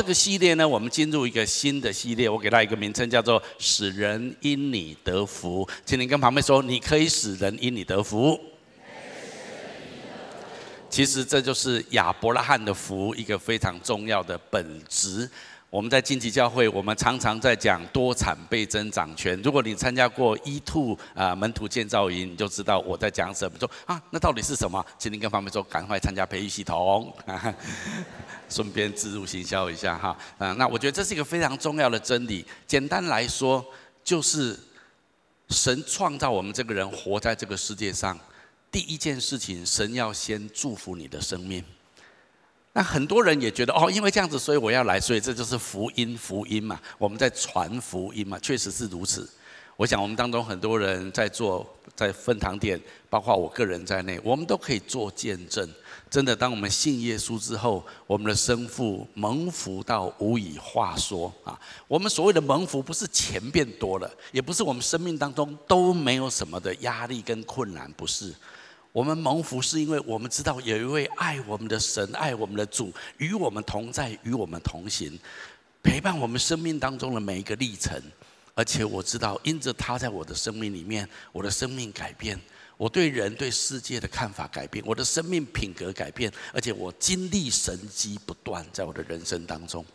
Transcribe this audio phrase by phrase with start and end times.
[0.00, 5.68] 这个系列呢，我们进入一个新的系列，我给它一个名称，叫做“使人因你得福”。
[5.84, 8.40] 请您跟旁边说，你可以使人因你得福。
[10.88, 15.28] 其实这就是亚伯拉罕的福，一个非常重要的本质。
[15.70, 19.40] 我们在晋级教会，我们常常在讲多产倍增长权。
[19.40, 23.56] 如果你参加过 E2 啊门徒建造营，你就知道我在讲什么。
[23.56, 24.84] 说啊，那到底是什么？
[24.98, 27.14] 请你跟旁边说，赶快参加培育系统，
[28.50, 30.18] 顺便自入行销一下哈。
[30.38, 32.44] 啊，那我觉得这是一个非常重要的真理。
[32.66, 33.64] 简单来说，
[34.02, 34.58] 就是
[35.50, 38.18] 神创造我们这个人活在这个世界上，
[38.72, 41.64] 第一件事情，神要先祝福你的生命。
[42.80, 49.28] 那很多人也觉得哦，因为这样子，所以我要来，所以这就是福音，福音嘛，我们在传福音嘛，确实是如此。
[49.76, 52.80] 我想我们当中很多人在做，在分堂点，
[53.10, 55.68] 包括我个人在内，我们都可以做见证。
[56.08, 61.60] 真的，当我们信耶稣之后，我们的生父蒙福到无以话说啊！
[61.86, 68.34] 我们所谓的蒙福，不是钱变多了，也不是我们生命当中都没有什么的压力跟困难，不是。
[68.92, 75.16] 我们蒙福是因为我们知道有一位爱我们的神，爱我们的主，与我们同在，与我们同行，
[75.82, 78.00] 陪伴我们生命当中的每一个历程。
[78.56, 82.38] 而且我知道，因着他在我的生命里面，我的生命改变，
[82.76, 89.86] 我对人对世界的看法改变，我的生命品格改变，而且我经历神迹不断，在我的人生当中。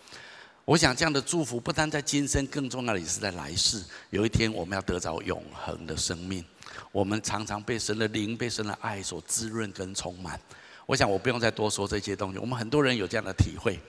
[0.64, 3.84] 我想这样的祝福不单在今生，更重要的也是在来世。
[4.10, 6.44] 有一天，我们要得着永恒的生命。
[6.92, 10.40] 我们常常被神的灵、被神的爱所滋润跟充满。
[10.86, 12.38] 我想我不用再多说这些东西。
[12.38, 13.80] 我们很多人有这样的体会。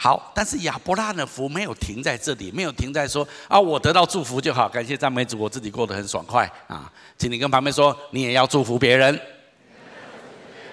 [0.00, 6.92] 好，但是亚伯拉的福没有停在这里，没有停在说啊，我得到祝福就好，感谢赞美主，我自己过得很爽快啊。
[7.16, 9.20] 请你跟旁边说，你也要祝福别人。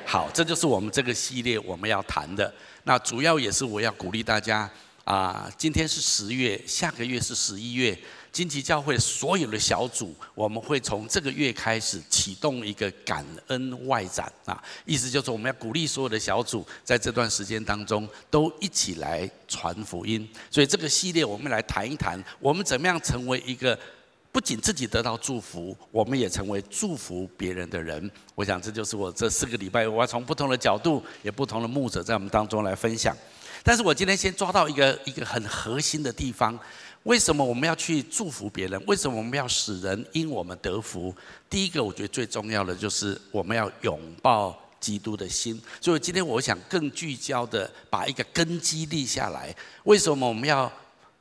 [0.05, 2.53] 好，这就是我们这个系列我们要谈的。
[2.83, 4.69] 那主要也是我要鼓励大家
[5.03, 7.97] 啊，今天是十月，下个月是十一月。
[8.35, 20.29] 金旗教会所有的小组，我们会从这个月开始启动一个感恩外展啊，意思就是我们要鼓励所有的小组，在这段时间当中都一起来传福音。
[20.51, 23.79] 所以这个系列，我们来谈一谈，我们怎么样成为一个
[24.33, 28.11] 不仅自己得到祝福，我们也成为祝福别人的人。
[28.35, 33.15] 我想这就是我这四个礼拜，我要从不同的角度，也不同的牧者在我们当中来分享。
[33.63, 36.59] 但是我今天先抓到一个一个很核心的地方。
[37.05, 38.83] 为什么我们要去祝福别人？
[38.87, 41.15] 为什么我们要使人因我们得福？
[41.47, 45.61] 第一个，我觉得最重要的就是我们要拥抱基督的心。
[45.79, 49.55] 所以今天我想更聚焦的把一个根基立下来。
[49.83, 50.71] 为什么我们要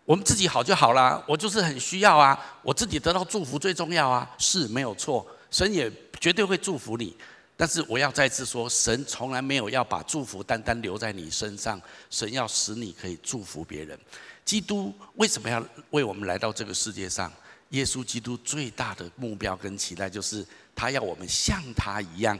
[0.06, 1.23] 我们自己好就好啦？
[1.28, 7.15] 我就是很需要啊，我自己得到祝福最重要啊，是没有错，神也绝对会祝福你。
[7.59, 11.78] 但是我要再次说，神从来没有要把祝福单单留在你身上，
[12.09, 13.99] 神要使你可以祝福别人。
[14.44, 17.32] 基督为什么要为我们来到这个世界上？
[17.71, 20.47] 耶稣基督最大的目标跟期待，就是
[20.77, 22.38] 他要我们像他一样，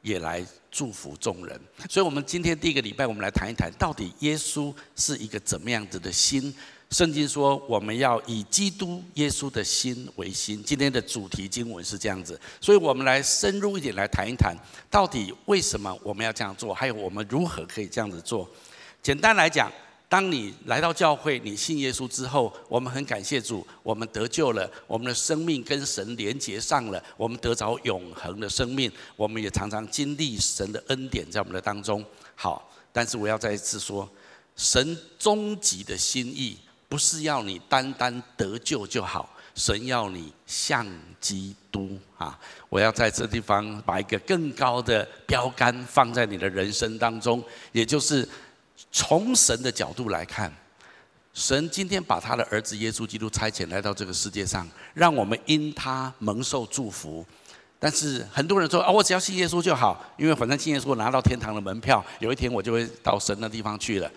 [0.00, 1.60] 也来祝福众人。
[1.90, 6.54] 所以，我们今天第一个礼拜，我们来谈一谈，到底耶稣是一个怎么样子的心？
[6.92, 10.62] 圣经说，我们要以基督耶稣的心为心。
[10.64, 14.56] 今天的主题经文是这样子，所以我们来深入一点来谈一谈，
[14.88, 16.72] 到底为什么我们要这样做？
[16.72, 18.48] 还有我们如何可以这样子做？
[19.02, 19.70] 简单来讲。
[20.10, 32.04] 当你来到教会，你信耶稣之后，我们很感谢主，我们得救了，我们的生命跟神连接上了，我们得着永恒的生命，我们也常常经历神的恩典在我们的当中。
[32.34, 34.10] 好，但是我要再一次说，
[34.56, 40.84] 神终极的心意不是要你单单得救就好，神要你像
[41.20, 42.36] 基督啊！
[42.68, 48.28] 我要在这地方把一个更高的标杆放在你的人生当中，也就是。
[48.90, 50.52] 从神的角度来看，
[51.32, 57.24] 神今天把他的儿子耶稣基督差遣来到这个世界上，让我们因他蒙受祝福。
[57.78, 64.10] 但是很多人说啊，我只要信耶稣就好，因为反正信耶稣拿到天堂的门票，有一天我就会到神的地方去了。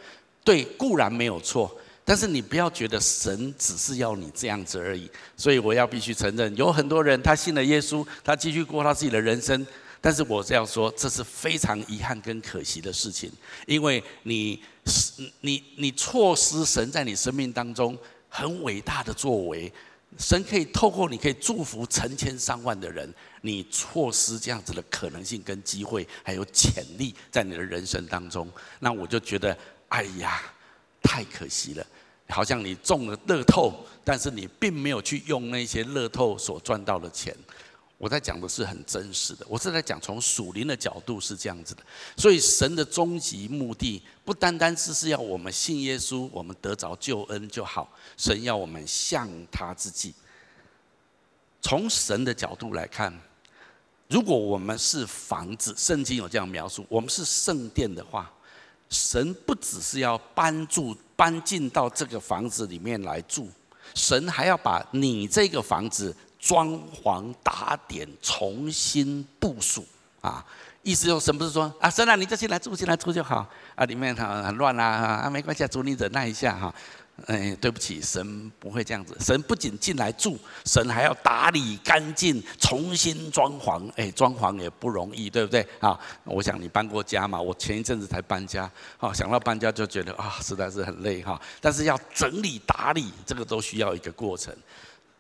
[0.44, 5.10] 对，固然没有错，但是你不要觉得神只是要你这样子而已。
[5.38, 9.66] 所以我要必须承认，有很多人他信了耶稣，他继续过他自己的人生。
[10.06, 13.32] 但是我这样说，这是非常遗憾跟可惜的事情，
[13.66, 17.98] 因为你是你你错失神在你生命当中
[18.28, 19.72] 很伟大的作为，
[20.18, 23.10] 神可以透过你可以祝福成千上万的人，
[23.44, 29.58] 你错失这样子的可能性跟机会，还有潜力在你的人生当中，那我就觉得，
[29.88, 30.42] 哎呀，
[31.02, 31.88] 太可惜了，
[32.28, 33.74] 好像你中了乐透，
[34.04, 37.34] 但是你并没有去用那些乐透所赚到的钱。
[38.00, 41.82] 我在讲的是很真实的，我是在讲从属灵的角度是这样子的。
[42.18, 47.90] 所以神的终极目的不单单只是要我们信耶稣，我们得着救恩就好。
[48.18, 50.14] 神要我们向他自己。
[51.62, 53.18] 从神的角度来看，
[54.10, 58.30] 如果我们是房子，圣经有这样描述，我们是圣殿的话，
[58.90, 63.48] 神不只是要搬住、搬进到这个房子里面来住，
[63.96, 66.14] 神还要把你这个房子。
[66.44, 69.86] 装潢打点，重新部署
[70.20, 70.46] 啊！
[70.82, 76.76] 意思就是神不是说啊，神啊，你就进来住进来住就好啊，里面很很乱啊啊，没关系，主你忍耐一下哈。
[77.28, 79.16] 哎，对不起，神不会这样子。
[79.20, 83.88] 神不仅进来住，神还要打理干净，重新装潢。
[83.96, 85.98] 哎，装潢也不容易，对不对啊？
[86.24, 91.40] 我想你搬过家嘛，我前一阵子才搬家，好想到搬家就觉得啊，实在是很累哈。
[91.62, 94.52] 但是要整理打理，这个都需要一个过程。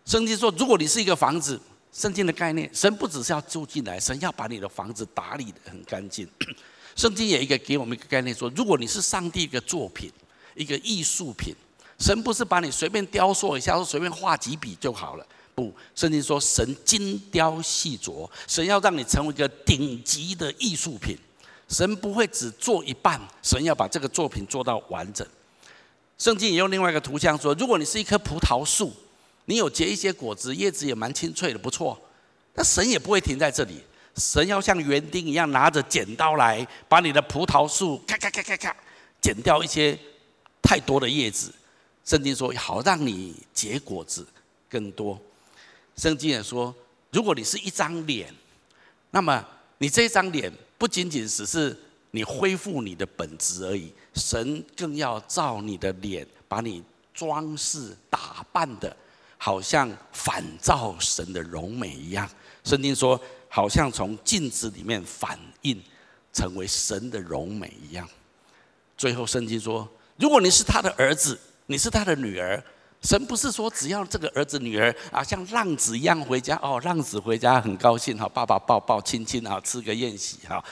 [0.05, 1.59] 圣经说，如果你是一个房子，
[1.93, 6.27] 圣经的概念，神不只是要住进来，神要把你的房子打理得很干净。
[6.95, 10.11] 圣经也一个给我们一个概念说，如果你是上帝一个作品，
[10.55, 11.55] 一个艺术品，
[11.97, 15.25] 神不是把你随便雕塑一下，或随便画几笔就好了。
[15.55, 21.17] 不，圣经说神精雕细琢，神要让你成为一个顶级的艺术品。
[21.69, 25.25] 神不会只做一半，神要把这个作品做到完整。
[26.17, 28.91] 圣经也用另外一个图像说，如果你是一棵葡萄树。
[29.45, 31.99] 你有结一些果子，叶子也蛮清脆的，不错。
[32.55, 33.81] 那神也不会停在这里，
[34.15, 38.75] 神要像园丁一样拿着剪刀来，把你的葡萄树咔咔咔咔咔
[39.19, 39.97] 剪掉一些
[40.61, 41.51] 太多的叶子。
[42.05, 44.27] 圣经说，好让你结果子
[44.69, 45.19] 更多。
[45.95, 46.73] 圣经也说，
[47.11, 48.33] 如果你是一张脸，
[49.11, 49.45] 那么
[49.77, 51.77] 你这张脸不仅仅只是
[52.11, 58.95] 你恢复你的本质而已，神更要照你的脸，把你装饰打扮的。
[59.45, 62.25] 好像反照神的荣美一样，
[62.63, 63.19] 圣经说，
[63.49, 65.83] 好像从镜子里面反映
[66.31, 68.07] 成为神的荣美一样。
[68.97, 69.85] 最后，圣经说，
[70.15, 72.63] 如果你是他的儿子，你是他的女儿，
[73.01, 80.63] 神不是说只要这个儿子女儿啊，像浪子一样回家哦，浪子回家很高兴哈，爸爸抱抱亲亲啊，吃个宴席哈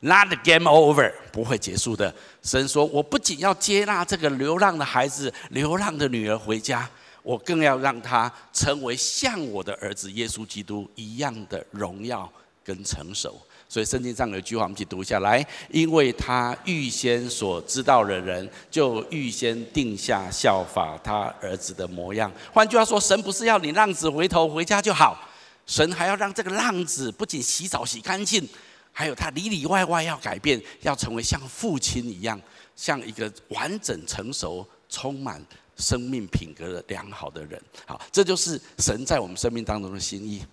[0.00, 2.14] ，Not game over，不会结束的。
[2.42, 6.86] 神说，我不仅要接纳这个流浪的孩子、流浪的女儿回家。
[7.22, 12.30] 我更要让他成为像我的儿子耶稣基督一样的荣耀
[12.64, 13.40] 跟成熟。
[13.70, 22.32] 所以圣经上有一句话，我们一起读下来：因为他预先所知道的人，就预先定下效法他儿子的模样。
[22.50, 25.20] 换句话说，神不是要你浪子回头回家就好，
[25.66, 28.48] 神还要让这个浪子不仅洗澡洗干净，
[28.90, 32.40] 还有他里里外外要改变，要成为像父亲一样，
[32.74, 35.44] 像一个完整成熟、充满。
[35.78, 40.44] 生命品格的良好的人，好，这就是神在我们生命当中的心意。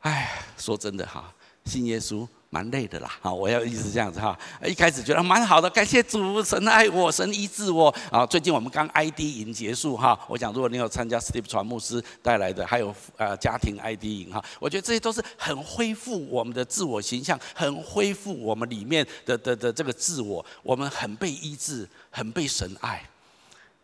[0.00, 1.32] 哎，说真的哈，
[1.64, 3.10] 信耶稣蛮累的啦。
[3.20, 4.36] 好，我要一直这样子哈。
[4.66, 7.88] 一开始觉得蛮好的，感谢主，神爱我，神医治我。
[8.10, 23.08] 啊，最近我们刚 ID 营结束哈，我想如果你有参加 Steve 传牧师带来的，还有呃家庭 ID 营哈，我觉得这些都是很恢复我们的自我形象，很恢复我们里面的的的这个自我，我们很被医治，很被神爱。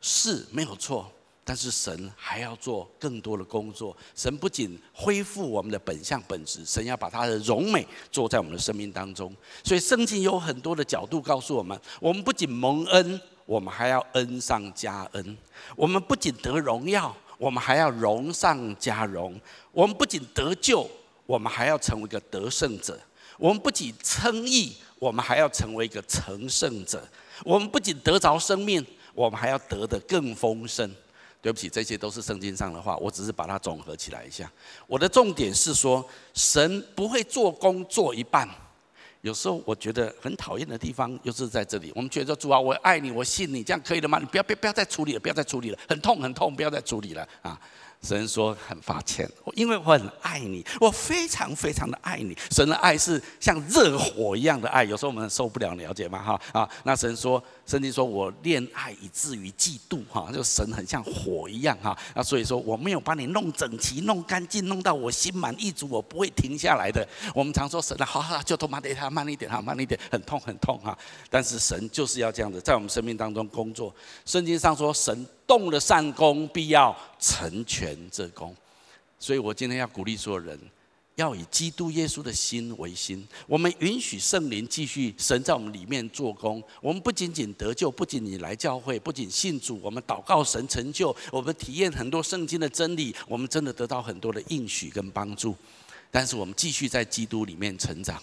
[0.01, 1.11] 是没有错，
[1.45, 3.97] 但是神还要做更多的工作。
[4.15, 9.35] 神不仅恢复我们的本相本质，神要把他的荣美做在我们的生命当中。
[9.65, 15.25] 所以圣经有很多的角度告诉我们：我们不仅蒙恩，我们还要恩上加恩；
[15.75, 19.33] 我们不仅得荣耀，我们还要荣上加荣；
[19.73, 20.89] 我们不仅得救，
[21.27, 22.95] 我们还要成为一个得胜者；
[23.39, 26.99] 我们不仅称义，我们还要成为一个成圣者；
[27.45, 28.87] 我们不仅得着生命。
[29.19, 30.89] 我们还要得的更丰盛。
[31.41, 34.51] 对不起，这些都是圣经上的话，我只是把它总合起来一下。
[34.89, 38.49] 我的重点是说，神不会做工做一半。
[39.21, 41.93] 有时候我觉得很讨厌的地方，又是在这里。
[41.95, 44.19] 我们觉得主啊，我爱你，我信你，这样可以了吗？
[44.19, 47.61] 你不要，不要，不要再处理了，不要再处理了，很痛，很痛，不要再处理了啊！
[48.01, 52.37] 神说很抱歉，因为我很爱你，我非常非常的爱你。
[52.51, 56.23] 神的爱是像热火一样的爱，有时候我们受不了，了解吗？
[56.23, 61.97] 哈啊，那神说，圣经说我恋爱以至于嫉妒，哈，就神很像火一样，哈。
[62.15, 67.07] 那所以说我没有把你弄整齐、弄干净、弄到我心满意足，我不会停下来的。
[67.35, 70.97] 我们常说神啊，好好，就多慢点，他慢一点，哈，慢一点，很痛很痛哈。
[71.29, 73.93] 但是神就是要这样子，在我们生命当中工作。
[74.25, 75.27] 圣经上说神。
[75.49, 78.55] 动了善功，必要成全这功。
[79.19, 80.57] 所以我今天要鼓励所有人，
[81.17, 83.27] 要以基督耶稣的心为心。
[83.47, 86.63] 我们允许圣灵继续神在我们里面做工。
[86.81, 95.57] 我们不仅仅得救，不仅仅来教会，不仅信主，我们祷告神成就，我们体验很多圣经的真理，我们真的得到很多的应许跟帮助。
[96.11, 98.23] 但是我们继续在基督里面成长。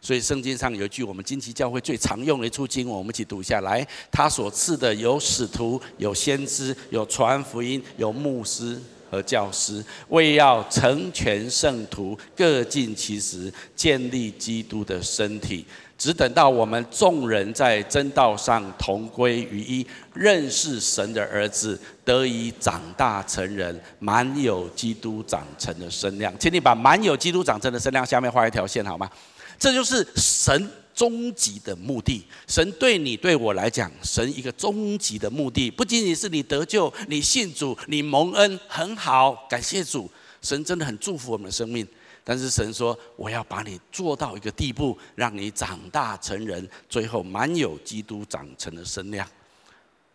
[0.00, 3.86] 所以圣经上有一句我们金旗教会最常用的一处经文，我们一起读下来。
[4.10, 15.66] 他所赐的有使徒，有先知，有传福音，有牧师和教师，为要成全圣徒，各尽其职，建立基督的身体。
[15.98, 26.32] 只等到我们众人在真道上同归于一，认识神的儿子，得以长大成人，满有基督长成的身量。
[26.38, 29.10] 请你把满有基督长成的身量下面画一条线好吗？
[29.58, 32.24] 这就是神终极的目的。
[32.46, 40.10] 神对你、对我来讲，神一个终极的目的，不仅仅是你得救、你信主、你蒙恩，很好，感谢主。
[40.40, 41.86] 神真的很祝福我们的生命。
[42.22, 49.26] 但是神说：“我要把你做到一个地步，让你长大成人，最后满有基督长成的身量。”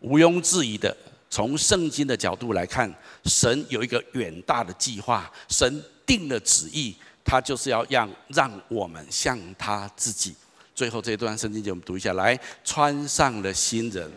[0.02, 0.96] 毋庸置疑的，
[1.30, 2.94] 从圣经的角度来看，
[3.26, 6.96] 神有一个远大的计划，神定了旨意。
[7.24, 10.36] 他就是要让让我们像他自己。
[10.76, 14.12] 最后这一段圣经节我们读一下来，穿上了新人，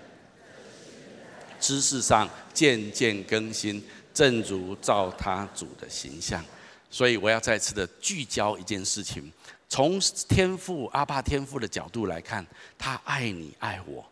[1.60, 3.82] 知识上渐渐更新，
[4.14, 6.42] 正如照他主的形象。
[6.90, 9.30] 所以我要再次的聚焦一件事情：
[9.68, 12.46] 从天父阿爸天父的角度来看，
[12.78, 14.02] 他爱你爱我，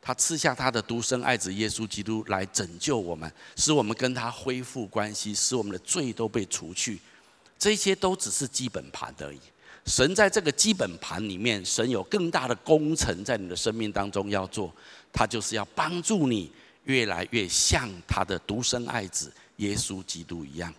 [0.00, 6.98] 他赐下他的独生爱子耶稣基督来拯救我们，使我们跟他恢复关系，使我们的罪都被除去。
[7.60, 9.38] 这些都只是基本盘而已。
[9.86, 14.74] 神在这个基本盘里面，神有更大的工程在你的生命当中要做。
[15.12, 16.50] 他就是要帮助你
[16.84, 20.72] 越来越像他的独生爱子耶稣基督一样，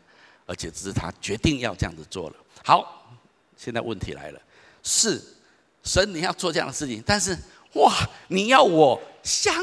[0.45, 2.35] 而且只是他决定要这样子做了。
[2.63, 3.19] 好，
[3.57, 4.41] 现在问题来了：
[4.81, 5.21] 是
[5.83, 7.37] 神你要做这样的事情，但是
[7.73, 7.93] 哇，
[8.27, 9.01] 你要我。
[9.23, 9.53] 像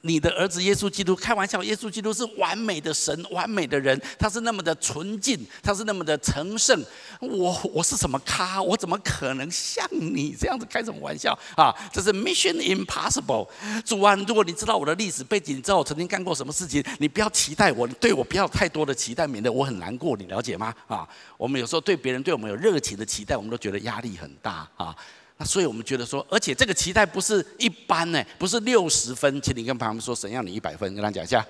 [0.00, 6.84] 你的儿子耶稣基督，开玩笑，耶稣基督是完美的神，完美的人，他是那么的纯净，他是那么的成圣。
[7.20, 8.60] 我我是什么咖？
[8.60, 11.72] 我怎么可能像你这样子开什么玩笑啊？
[11.92, 13.46] 这是 Mission Impossible。
[13.84, 20.16] 主啊，如果你知道我的历史背景，你知道我曾经干过什么事情，你不要期待我，你对我不要太多的期待，免得我很难过。
[20.16, 20.74] 你了解吗？
[20.88, 24.92] 啊，我们有时候对别人对我们有热情的期待，我们都觉得压力很大啊。
[25.36, 31.44] 那所以我们觉得说，而且这个期待不是一般呢，不是六十分，请你跟旁边说，谁要你一百分，跟他讲一下。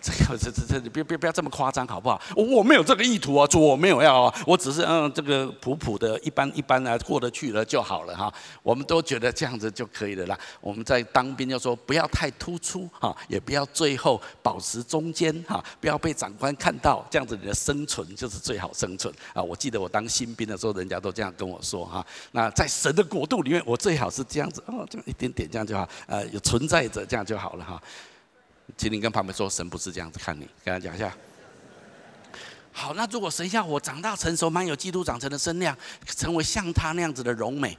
[0.00, 2.20] 这个这这这，别别不要这么夸张好不好？
[2.36, 8.32] 我没有这个意图啊，主我没有要啊，我只是嗯这个普普的一般一般啊过得去了就好了哈。
[8.62, 10.38] 我们都觉得这样子就可以了啦。
[10.60, 19.42] 我们在当兵就说不要太突出哈，也不要最后保持中间哈，不要被长官看到，这样子你的生存就是最好生存啊。
[19.42, 22.04] 我记得我当新兵的时候，人家都这样跟我说哈。
[22.32, 27.82] 那在神的国度里面，我最好是这样子哦，这样一点点这样就好，呃，有存在着这样就好了哈。
[28.76, 31.12] 请你跟旁边说，神不是这样子看你，跟他讲一下。
[32.70, 37.76] 好，那如果神要我长大成熟，满有基督长成的身量，成为像他那样子的荣美，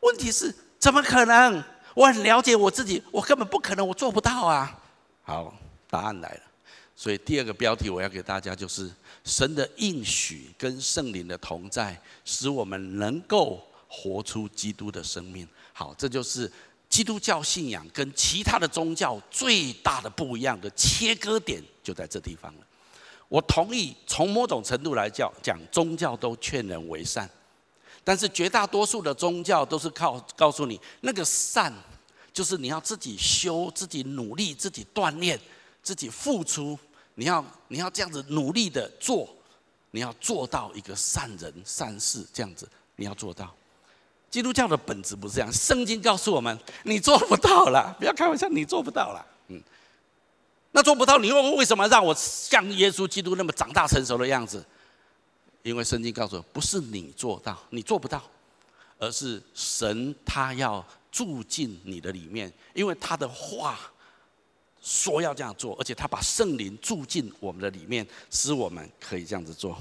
[0.00, 1.62] 问题是怎么可能？
[1.94, 4.76] 我很了解我自己，我根本不可能，我做不到啊。
[5.22, 5.56] 好，
[5.88, 6.40] 答案来了。
[6.96, 8.90] 所以第二个标题我要给大家就是：
[9.24, 15.46] 神的应许跟圣灵的同在，使我们能够活出基督的生命。
[15.72, 16.50] 好，这就是。
[16.90, 22.66] 基督教信仰跟其他的宗教最大的不一样的切割点就在这地方了。
[23.28, 27.30] 我同意，从某种程度来讲，讲宗教都劝人为善，
[28.02, 31.72] 但是绝大多数的宗教都是靠告诉你，那个善
[32.32, 35.38] 就是你要自己修、自己努力、自己锻炼、
[35.84, 36.76] 自己付出，
[37.14, 39.32] 你要你要这样子努力的做，
[39.92, 43.54] 你要做到一个善人善事，这样子你要做到。
[44.30, 49.26] 基督教的本质不是这样，圣经告诉我们，你做不到了，不要开玩笑，你做不到了。
[49.48, 49.60] 嗯，
[50.70, 54.64] 那做不到，你问我为什么让我像耶稣基督那么长大成熟的样子？
[55.62, 58.22] 因为圣经告诉我，不是你做到，你做不到，
[58.98, 63.78] 而是神他要住进你的里面，因为他的话
[64.80, 69.76] 说要这样做，而且他把圣灵住进我们的里面，使我们可以这样子做。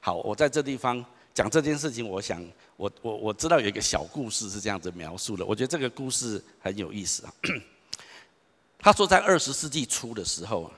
[0.00, 1.02] 好，我在这地方
[1.34, 2.42] 讲这件事情，我想。
[2.76, 7.32] 我我我知道有一个小故事是这样子描述的，我觉得这个故事很有意思啊。
[8.80, 10.72] 他说，在二十世纪初的时候啊，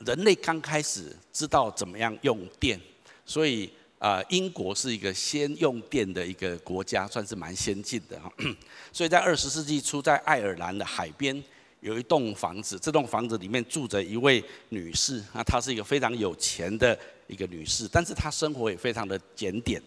[0.00, 2.78] 人类刚开始知道怎么样用电，
[3.24, 8.30] 所以啊，英国是一个先用电的一个国家，算是蛮先进的哈。
[8.92, 11.42] 所以在二十世纪初，在爱尔兰的海边
[11.80, 16.96] 有一栋房子，这栋房子里面住着一位女士，啊她是一个非常有钱的
[17.26, 19.82] 一个女士，但是她生活也非常的检点。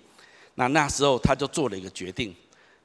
[0.55, 2.36] 那那时候他就做了一个决定，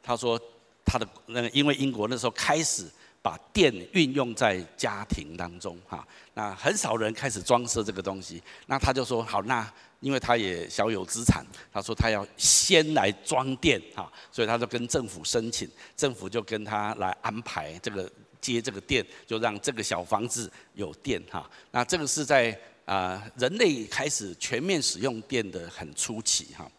[0.03, 0.41] 他说
[0.85, 2.87] 他的那个因为英国那时候开始
[3.21, 6.07] 把电运用在家庭当中哈。
[6.35, 9.69] 那很少人开始装设这个东西，那他就说好，那
[10.01, 18.09] 因为他也小有资产，他说他要先来装电哈，所以他就跟政府申请，政府就跟他来安排这个
[18.41, 21.51] 接这个电，就让这个小房子有电哈。
[21.71, 26.71] 那这个是在啊人类开始全面使用电的很初期哈。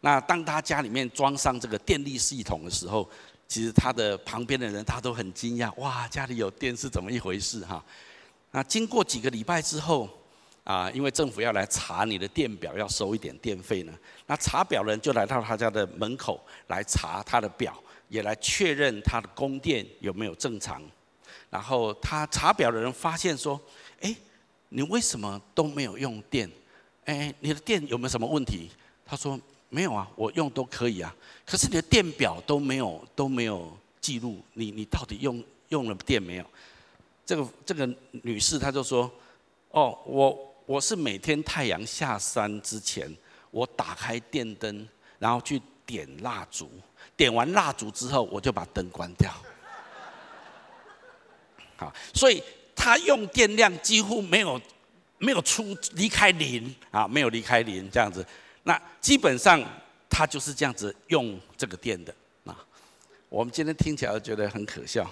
[0.00, 3.08] 那当他家里面装上这个电力系统的时候，
[3.48, 7.84] 其实他的旁边的人他都很惊讶，哇，家里有电是怎么一回事哈？
[8.52, 10.08] 那经过几个礼拜之后，
[10.62, 13.92] 啊，因为政府要来查你的电表，要收一点电费呢。
[14.26, 17.76] 那查表人就来到他家的门口来查他的表，
[18.08, 20.80] 也来确认他的供电有没有正常。
[21.50, 23.60] 然后他查表的人发现说，
[24.00, 24.14] 哎，
[24.68, 26.48] 你为什么都没有用电？
[27.06, 28.70] 哎，你的电有没有什么问题？
[29.04, 29.36] 他说。
[29.70, 31.14] 没有啊，我用都可以啊。
[31.44, 36.44] 可是你的电表都没有都没有记录，你你到底用用了电没有？
[37.26, 39.10] 这个这个女士她就说
[39.70, 43.14] ：“哦，我我是每天太阳下山之前，
[43.50, 46.70] 我打开电灯，然后去点蜡烛，
[47.16, 49.30] 点完蜡烛之后，我就把灯关掉。
[51.76, 52.42] 好，所以
[52.74, 54.58] 她用电量几乎没有
[55.18, 58.24] 没有出离开零啊，没有离开零这样子。”
[58.68, 59.64] 那基本上
[60.10, 62.54] 他就是这样子用这个电的啊。
[63.30, 65.10] 我们今天听起来觉得很可笑，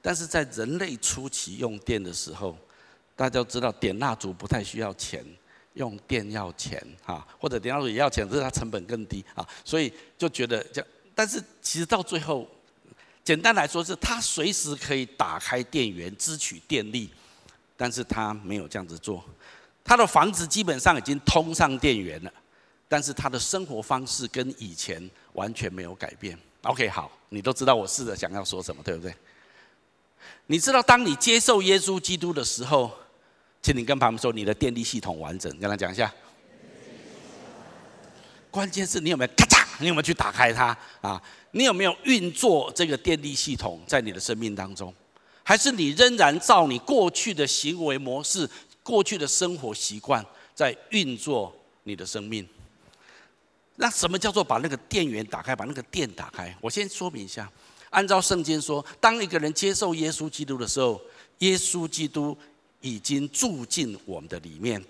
[0.00, 2.56] 但是在人类初期用电的时候，
[3.16, 5.26] 大家知道点蜡烛不太需要钱，
[5.74, 10.86] 用电要钱哈，或者点蜡烛也要钱，只是它成本更低啊，所以就觉得这。
[11.16, 12.48] 但是其实到最后，
[13.24, 17.10] 简单来说是他随时可以打开电源支取电力，
[17.76, 19.24] 但是他没有这样子做，
[19.82, 22.32] 他的房子基本上已经通上电源了。
[22.88, 26.36] 但是他的生活方式跟以前完全没有改变。
[26.62, 29.14] OK，好，你都知道我试着想要说什么，对不对？
[30.46, 32.90] 你知道，当你接受耶稣基督的时候，
[33.62, 36.12] 请你跟旁边说，你的电力系统完整，跟他讲一下。
[38.50, 39.66] 关键是你有没有咔嚓？
[39.78, 41.22] 你有没有去打开它啊？
[41.52, 44.92] 你有没有运作这个电力系统在你的生命当中？
[45.44, 48.48] 还是你仍然照你过去的行为模式、
[48.82, 52.46] 过去的生活习惯在运作你的生命？
[53.80, 56.52] 那什么叫做把那个电源打开，把那个电打开？
[56.60, 57.48] 我先说明一下，
[57.90, 61.00] 按照圣经说，当一个人接受耶稣基督的时候，
[61.38, 62.36] 耶稣基督
[62.80, 64.84] 已经住进我们的里面，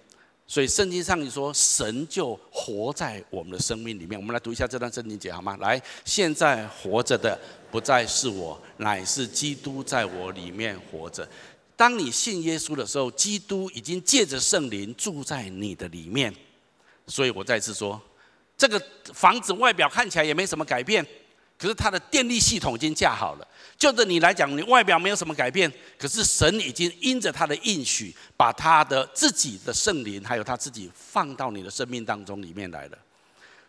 [0.47, 4.19] 所以圣经上你说，神就活在我们的生命里面。
[4.19, 5.55] 我们来读一下这段圣经节好吗？
[5.61, 7.39] 来，现在活着的
[7.71, 11.29] 不再是我，乃是基督在我里面活着。
[11.77, 16.35] 当你信耶稣的时候，基督已经借着圣灵住在你的里面。
[17.07, 18.01] 所以我再次说。
[18.59, 18.83] 这个
[19.15, 21.07] 房子外表看起来也没什么改变，
[21.57, 23.49] 可是它的电力系统已经架好了。
[23.79, 32.99] 就着你来讲，你外表没有什么改变，可是神已经因着他的应许，把他的自己的圣灵，还有他自己放到你的生命当中里面来了。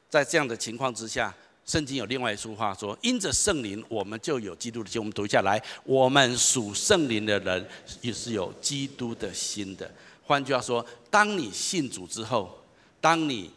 [0.10, 1.32] 在这样的情况之下，
[1.64, 7.70] 圣经有另外一句话说：“因着圣灵，我们就有基督的心。”我们读下来，我们属圣灵的人
[8.02, 9.88] 也是有基督的心的。
[10.26, 12.60] 换句话说，当你信主之后，
[13.00, 13.52] 当你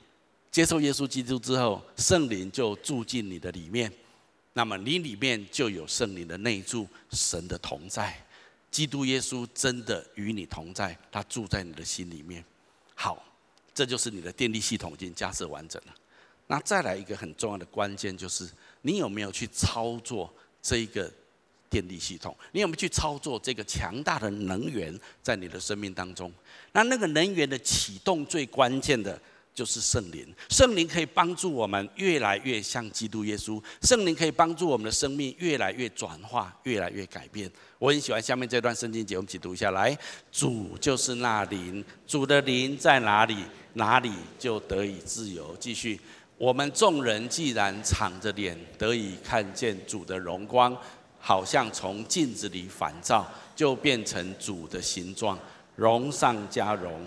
[0.52, 3.90] 接受耶稣基督之后，圣灵就住进你的里面，
[4.52, 8.22] 那么你里面就有圣灵的内住，神的同在，
[8.70, 12.44] 基督耶稣真的与你同在，他住在你的心里面。
[12.94, 13.24] 好，
[13.72, 15.94] 这就是你的电力系统已经架设完整了。
[16.48, 18.46] 那再来一个很重要的关键，就是
[18.82, 21.10] 你有没有去操作这一个
[21.70, 22.36] 电力系统？
[22.52, 26.30] 你有没有去操作这个强大的能源在你的生命当中？
[26.72, 29.18] 那那个能源的启动最关键的。
[29.54, 37.50] 就是圣灵，圣灵可以帮助我们越来越像基督耶稣，圣灵可以帮助我们的生命越来越转化，越来越改变。
[37.78, 39.96] 我很喜欢下面这段圣经节，我们一起读下来。
[40.30, 43.36] 主就是那灵，主的灵在哪里，
[43.74, 45.54] 哪里就得以自由。
[45.60, 46.00] 继续，
[46.38, 50.74] 我们众人既然敞着脸得以看见主的荣光，
[51.18, 55.38] 好像从镜子里反照，就变成主的形状，
[55.76, 57.04] 荣上加荣。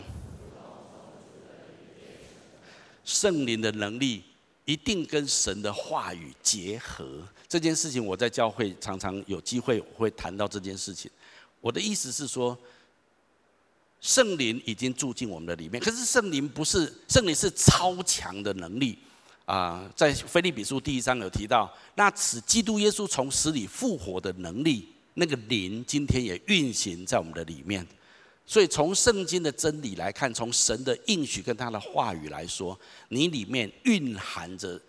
[3.05, 4.23] 圣灵的能力
[4.65, 11.09] 一定跟神的话语结合，这件事情我在教会常常有机会会谈到这件事情。
[11.61, 12.57] 我的意思是说，
[14.01, 18.97] 圣灵已经住进我们的里面，可是圣灵不是圣灵是超强的能力
[19.45, 27.85] 啊，在腓立比书第一章有提到，那此基督耶稣从死里复活的能力，那个灵今天也运行在我们的里面。
[28.47, 32.79] 所以，从圣经的真理来看，从神的应许跟他的话语来说，
[33.09, 34.79] 你里面蕴含着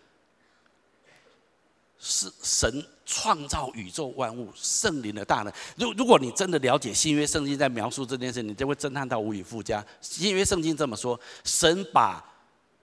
[1.98, 5.52] 是神创造宇宙万物圣灵的大能。
[5.76, 9.84] 如如果你真的了解新约圣经在描述这件事，你就会震撼到无以复加。
[10.02, 12.22] 新约圣经这么说：神把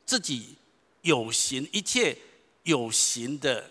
[0.05, 0.55] 自己
[1.01, 2.17] 有形一切
[2.63, 3.69] 有形的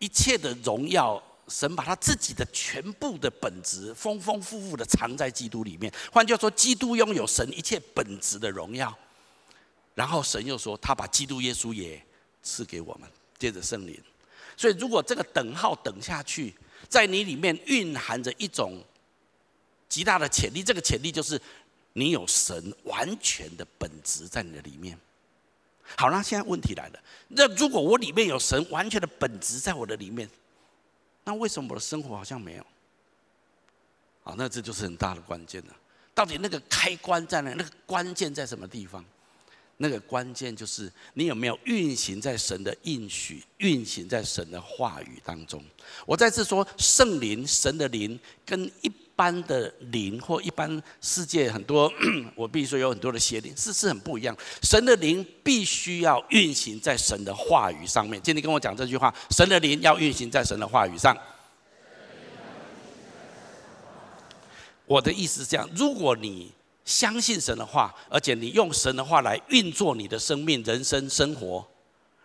[0.00, 5.92] 一切的荣耀，神把他自己的全部的本质丰丰富富的藏在基督里面。
[6.12, 8.96] 换句话说，基督拥有神一切本质的荣耀。
[9.94, 12.04] 然后神又说，他把基督耶稣也
[12.42, 13.98] 赐给我们，借着圣灵。
[14.56, 16.54] 所以，如果这个等号等下去，
[16.88, 18.82] 在你里面蕴含着一种
[19.88, 21.40] 极大的潜力，这个潜力就是
[21.94, 24.98] 你有神完全的本质在你的里面。
[25.96, 30.28] 好，那现在问题来了，那如果我里面有神完全的本质在我的里面，
[31.26, 32.64] 那为什么我的生活好像没有？
[34.22, 35.76] 好，那这就是很大的关键了。
[36.14, 37.52] 到底那个开关在哪？
[37.54, 39.04] 那个关键在什么地方？
[39.78, 45.62] 那个关键就是你有没有运行在神的应许，运行在神的话语当中。
[46.06, 51.90] 我再次说，圣灵、神的灵跟一般的灵或一般世界很多，
[52.36, 54.36] 我必须说有很多的邪灵是是很不一样。
[54.62, 58.20] 神的灵必须要运行在神的话语上面。
[58.22, 61.16] 今天跟我讲这句话，神的灵要运行在神的话语上。
[64.84, 66.52] 我的意思是这样，如果你
[66.84, 71.66] 相信神的话，而且你用神的话来运作你的生命、人生、生活，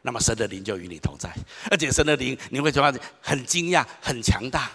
[0.04, 1.34] 那么神的灵就与你同在，
[1.72, 4.70] 而且神的灵你会觉得很惊讶、很强大。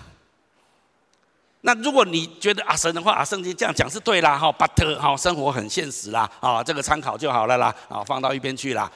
[1.67, 8.89] 那如果你觉得啊，神的话啊，圣经这样讲是对啦，哈，but 哈，生活很现实啦，啊，这个参考就好了啦，啊，放到一边去啦。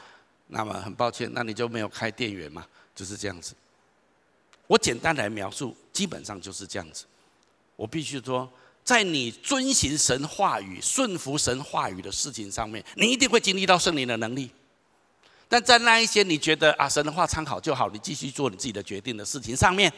[0.46, 3.54] 那么很抱歉，那你就没有开电源嘛，就是这样子。
[4.68, 7.04] 我简单来描述，基本上就是这样子。
[7.74, 8.48] 我必须说。
[8.82, 14.50] 在你遵行神话语、顺服神话语的事情上面，你一定会经历到圣灵的能力。
[15.48, 19.92] 但在那一些你觉得啊，神的话参考就好，你继续做你自己的决定的事情上面，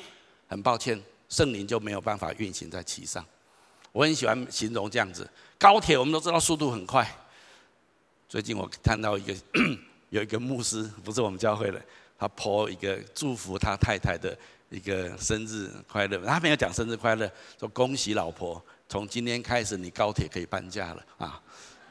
[0.49, 1.01] 很抱歉，
[1.33, 3.25] 圣灵就没有办法运行在其上。
[3.91, 5.27] 我很喜欢形容这样子，
[5.59, 7.11] 高铁我们都知道速度很快。
[8.29, 9.35] 最近我看到一个
[10.11, 11.83] 有一个牧师，不是我们教会的，
[12.19, 14.37] 他 po 一个祝福他太太的
[14.69, 18.63] 一个生日快乐，他没有讲生日快乐，说恭喜老婆。
[18.87, 21.41] 从今天开始，你高铁可以搬家了啊！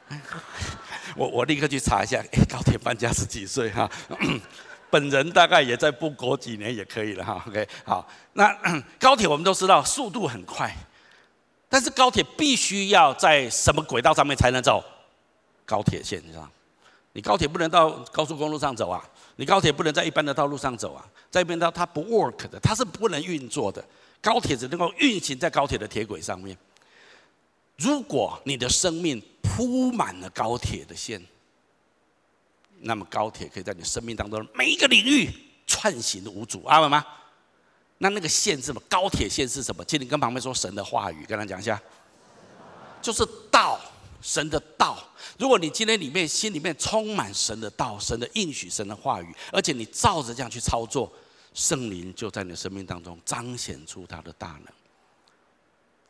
[1.16, 3.90] 我我立刻去查一下，哎，高铁搬家是几岁哈？
[4.92, 7.42] 本人大概也再不过几年也可以了哈。
[7.48, 8.54] OK，好，那
[9.00, 10.70] 高铁我们都知道速度很快，
[11.66, 14.84] 但是高铁必须要在什么轨道上面才能走？
[15.64, 16.46] 高铁线上，
[17.14, 19.02] 你高铁不能到高速公路上走啊，
[19.36, 23.82] 你高铁不能在一般的道路上走啊，在一般道它不 work 的，它是不能运作的。
[24.20, 26.54] 高铁只能够运行在高铁的铁轨上面。
[27.78, 31.20] 如果你的生命铺满了高铁的线，
[32.84, 35.30] 那么高铁可以在你生命当中每一个领域
[35.66, 37.04] 穿行无阻，阿们吗？
[37.98, 38.82] 那那个线是什么？
[38.88, 39.84] 高铁线是什么？
[39.84, 41.80] 请你跟旁边说神的话语，跟他讲一下，
[43.00, 43.80] 就是道，
[44.20, 44.98] 神的道。
[45.38, 51.10] 如果你今天里面心里面充满神的道、神的应许、神的话语，而且你照着这样去操作，
[51.54, 54.66] 圣灵就在你生命当中彰显出他的大能。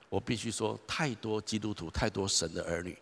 [0.09, 2.97] 我必须说，太多基督徒，太多神的儿女，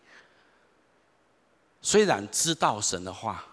[1.81, 3.45] 虽然知道神的话，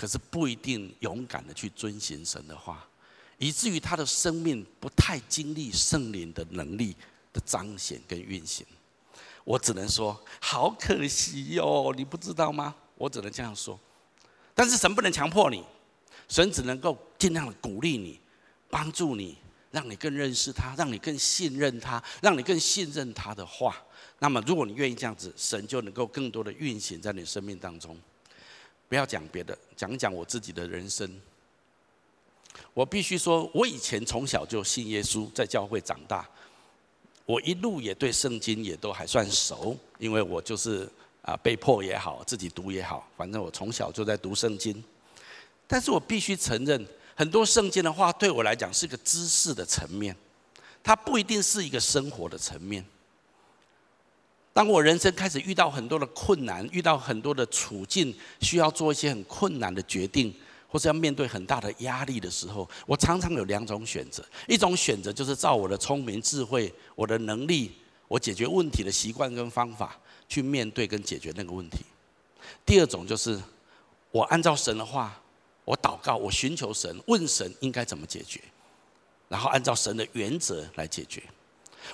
[0.00, 2.88] 可是不一定勇敢的去遵行神的话，
[3.36, 6.96] 以至于他的生命不太经历圣灵的能力
[7.34, 8.64] 的彰显跟运行。
[9.44, 12.74] 我只能说，好可惜哟，你不知道吗？
[12.96, 13.78] 我只能这样说。
[14.54, 15.62] 但是神不能强迫你，
[16.30, 18.18] 神只能够尽量的鼓励你，
[18.70, 19.36] 帮助你。
[19.70, 23.76] 让你更认识他，让你更信任他，让你更信任他的话。
[24.18, 27.96] 那么，如果你愿意这样子，神就能够更多的运行在你生命当中。
[28.90, 31.08] 不要讲别的，讲讲我自己的人生。
[32.74, 36.28] 我必须说，我以前从小就信耶稣，在教会长大。
[37.24, 40.90] 我一路也对圣经也都还算熟，因为我就是
[41.22, 44.82] 啊被迫也好，自己读也好，反正我从小就在读圣经。
[45.68, 46.84] 但是我必须承认。
[47.14, 50.16] 很多圣经的话对我来讲是个知识的层面，
[50.82, 52.84] 它不一定是一个生活的层面。
[54.52, 60.34] 当我人生开始遇到很多的困难，遇到很多的处境，需要做一些很困难的决定，
[60.68, 67.72] 或是要面对很大的压力的时候，我常常有两种选择：一种选择就是照我的聪明智慧、我的能力、
[68.08, 71.78] 我解决问题的习惯跟方法去面对跟解决那个问题；
[72.66, 73.40] 第二种就是
[74.10, 75.16] 我按照神的话。
[75.62, 78.40] 我祷告，我寻求神，问神应该怎么解决，
[79.28, 81.22] 然后按照神的原则来解决。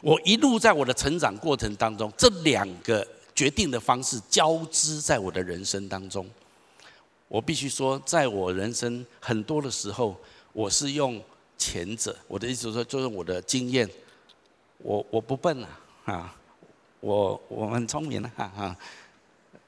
[0.03, 6.29] 我一路在我的成长过程当中，这两个决定的方式交织在我的人生当中。
[7.29, 10.16] 我必须说，在我人生很多的时候，
[10.53, 11.20] 我是用
[11.59, 12.16] 前者。
[12.29, 13.88] 我的意思是说，就是我的经验，
[14.79, 15.68] 我我不笨啊，
[16.05, 16.37] 啊，
[17.01, 18.77] 我我很聪明啊，啊。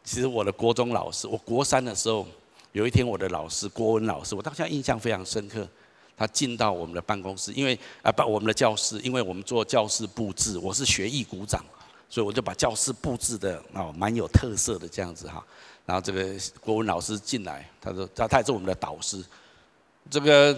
[0.05, 2.27] 其实我的国中老师，我国三的时候，
[2.73, 5.69] 有一天我的老师国文老师，我当下印象非常深刻。
[6.19, 11.65] 他进到我们的办公室，因为啊不，我们的教室，因为我们做教室布置，我是学艺股长，
[12.09, 15.45] 所以我就把教室布置的哦蛮有特色的这样子哈。
[15.87, 19.25] 然后这个国文老师进来，他说他他也是我们的导师，
[20.11, 20.55] 这个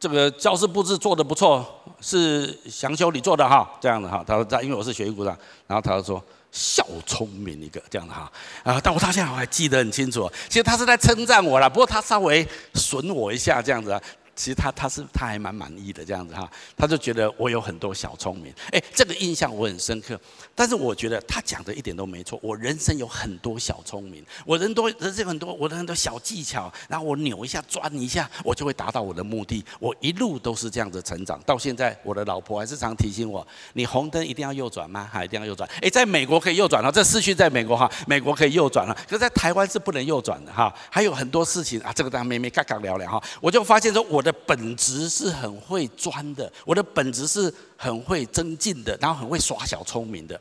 [0.00, 1.64] 这个教室布置做的不错，
[2.00, 4.24] 是祥修你做的哈，这样的哈。
[4.26, 5.36] 他说他因为我是学艺股长，
[5.66, 8.32] 然后他就说小聪明一个这样的哈
[8.64, 14.00] 啊，但我到现在我还记得很清楚，其实他是在称赞我啦，不过他稍微损我一下这样子啊。
[14.36, 20.18] 其实他他是他还蛮满意的这样子哈，他就觉得我有很多小聪明，哎，这个印象我很深刻。
[20.54, 29.64] 但是我觉得他讲的一点都没错，我人生有很多小聪明，我人多人生很多，我的很多小技巧，然后我扭一下转一下，我就会达到我的目的。
[29.78, 35.08] 我一路都是这样子成长，到现在我的老婆还是常提醒我：你红灯一定要右转吗？
[35.12, 35.68] 还一定要右转？
[35.80, 40.74] 哎，在美国可以右转了，这市区在美国哈，美国可以右转了，可是在台湾是不能右转的哈。
[40.90, 44.23] 还有很多事情啊，这个大家没没嘎嘎聊聊哈，我就发现说我。
[44.24, 50.40] 的本质是很会钻的，我的本质是很会增进的，然后很会耍小聪明的。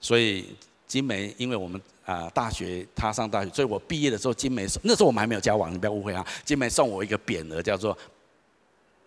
[0.00, 0.54] 所以
[0.86, 6.26] 金梅，因为我们啊大学她上大学，所以我毕业的时候，金梅那时候我们还没有交往，你不要误会啊。
[6.44, 7.96] 金梅送我一个匾额，叫做。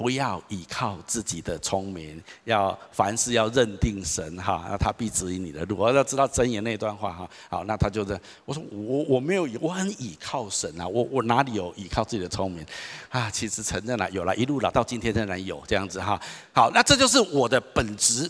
[0.02, 5.78] 不要倚靠自己的聪明，要凡事要认定神哈，那他必指引你的路。
[5.78, 12.66] 我要知道箴言那段话哈，好，那他就这，我说我我没有，我很倚靠神啊，我我哪里有倚靠自己的聪明
[13.10, 13.30] 啊？
[13.30, 16.20] 其实承认了，有了一路了，到今天仍然有这样子哈。
[16.52, 18.28] 好，那这就是我的本质。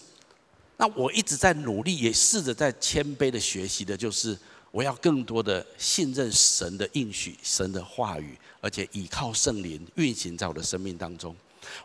[0.76, 4.38] 那我一直在努力，也试着在谦卑的学习的，就是
[4.72, 11.34] 我要更多的信任神的应许，神的话语，而且倚靠圣灵运行在我的生命当中。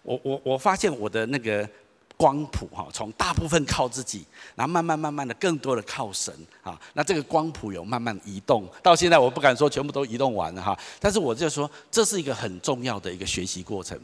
[0.03, 1.69] 我我我发现我的那个
[2.17, 14.01] 光谱哈，从大部分靠自己，然后慢慢慢慢的更多的靠神啊，那这个光谱有慢慢移动，到现在我不敢说全部都移动完了哈，但是我就说这是一个很重要的一个学习过程。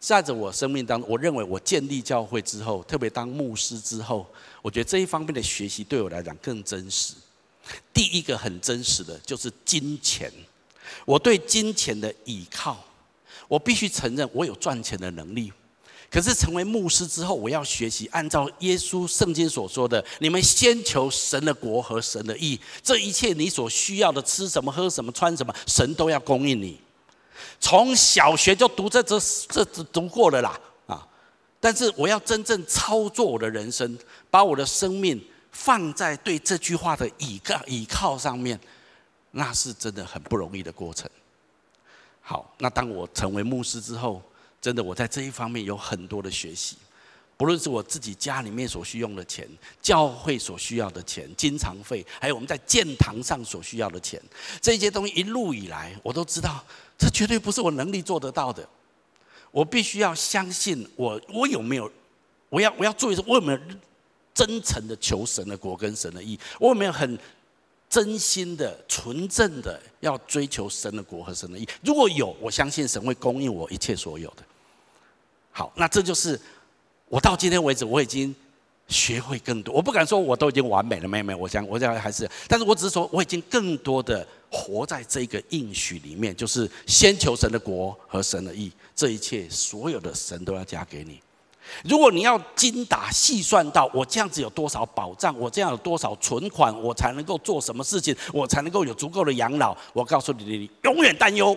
[0.00, 4.26] 在着我生命当中，我认为我建立教会之后，特别当牧师之后，
[4.60, 7.14] 我觉得这一方面的学习对我来讲更真实。
[7.94, 10.28] 第一个很真实的就是金钱，
[11.04, 12.84] 我对金钱的倚靠。
[13.52, 15.52] 我必须承认，我有赚钱的能力。
[16.10, 26.80] 可是成为牧师之后，我要学习按照耶稣圣经所说的：“你们先求神的国和神的义，这一切你所需要的，吃什么、喝什么、穿什么，神都要供应你。”
[27.60, 29.62] 从小学就读这这这
[29.92, 31.06] 读过了啦啊！
[31.60, 33.98] 但是我要真正操作我的人生，
[34.30, 38.58] 把我的生命放在对这句话的倚靠倚靠上面，
[39.32, 41.06] 那是真的很不容易的过程。
[42.32, 44.22] 好，那当我成为牧师之后，
[44.58, 46.78] 真的我在这一方面有很多的学习，
[47.36, 49.46] 不论是我自己家里面所需用的钱，
[49.82, 54.18] 教会所需要的钱，经常费，还有我们在建堂上所需要的钱，
[54.62, 56.64] 这些东西一路以来，我都知道，
[56.96, 58.66] 这绝对不是我能力做得到的。
[59.50, 61.92] 我必须要相信我，我有没有，
[62.48, 63.58] 我要我要做一次，我有没有
[64.32, 67.18] 真诚的求神的国跟神的义，我有没有很。
[67.92, 74.42] 真心的、纯正的要追求神的国和神的义，如果有，我相信神会供应我一切所有的。
[75.50, 76.40] 好，那这就是
[77.10, 78.34] 我到今天为止，我已经
[78.88, 79.74] 学会更多。
[79.74, 91.20] 我不敢说我都已经完美了，妹妹，我想我想还是，但是我只是说我已经更多的活在这个应许里面，就是先求神的国和神的义，这一切所有的神都要加给你。
[91.84, 101.56] 如果你要精打细算到我这样子有多少保障，我这样有多少存款，我才能够做什么事情，我才能够有足够的养老，我告诉你，你永远担忧。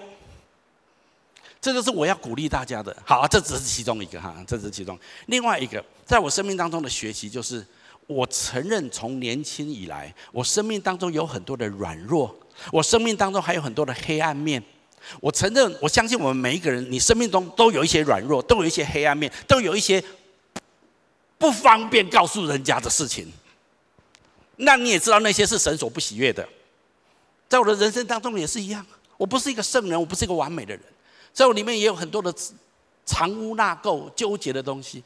[1.60, 2.96] 这就是我要鼓励大家的。
[3.04, 7.66] 好，这只是其中一个哈，这只是其中另外一个，在我生命当中的学习就是，
[8.06, 12.36] 我承认从年轻以来，我生命当中有很多的软弱，
[12.72, 14.62] 我生命当中还有很多的黑暗面。
[15.20, 20.04] 我承认，我相信我们每一个人，你生命中都有一些软弱，都有一些黑暗面，都有一些
[21.38, 23.32] 不方便告诉人家的事情。
[24.58, 26.48] 那你也知道，那些是神所不喜悦的。
[27.48, 28.86] 在我的人生当中也是一样，
[29.18, 30.82] 我不是一个圣人，我不是一个完美的人，
[31.34, 32.34] 在我里面也有很多的
[33.06, 35.04] 藏污纳垢、纠结的东西。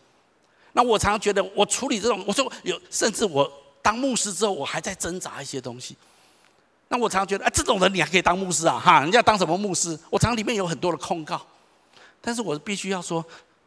[0.73, 5.95] 那我常常觉得，我处理这种，我说有，甚至我当牧师之后，我还在挣扎一些东西。
[6.89, 8.79] 那我常常觉得，哎，这种人你还可以当牧师啊？
[8.79, 9.97] 哈，人家当什么牧师？
[10.09, 11.39] 我常里面有很多的控告，
[12.19, 13.23] 但是我必须要说，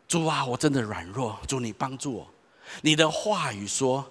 [0.08, 2.28] 主啊，我真的软弱，主你帮助我。
[2.80, 4.04] 你的话语说，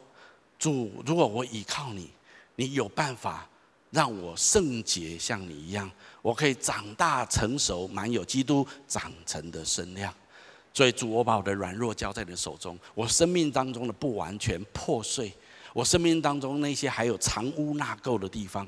[0.58, 2.10] 主，如果我倚靠你，
[2.56, 3.48] 你有办法
[3.90, 10.14] 让我圣洁，像你一样，我可以长大成熟，满有基督长成的身量。
[10.74, 15.34] 所以主，我把我的软弱交在你的手中，我生命当中的不完全破碎，
[15.74, 18.66] 我生命当中那些还有藏污纳垢的地方，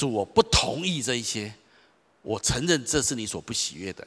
[0.00, 1.52] 主，我不同意这一些，
[2.22, 4.06] 我承认这是你所不喜悦的，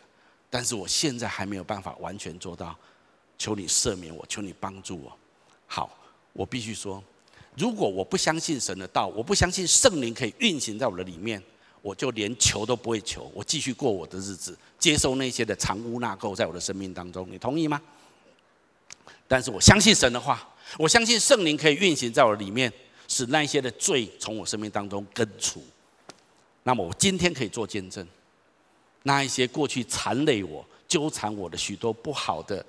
[0.49, 2.75] 但是我现在还没有办法完全做到，
[3.37, 5.15] 求你赦免我，求你帮助我。
[5.67, 5.95] 好，
[6.33, 7.03] 我必须说，
[7.55, 11.39] 如果我不相信神的道，我不相信圣灵可以运行在我的里面。
[11.83, 17.81] 我就连求都不会求，我继续过我的日子，接受那些的藏污纳垢在我的生命当中，你同意吗？
[19.27, 22.71] 但是我相信神的话，我相信圣灵可以运行在我的里面，
[23.09, 25.61] 使那些的罪从我生命当中根除。
[26.63, 28.07] 那么我今天可以做见证，
[29.03, 32.65] 那一些过去缠累我、纠缠我的许多不好的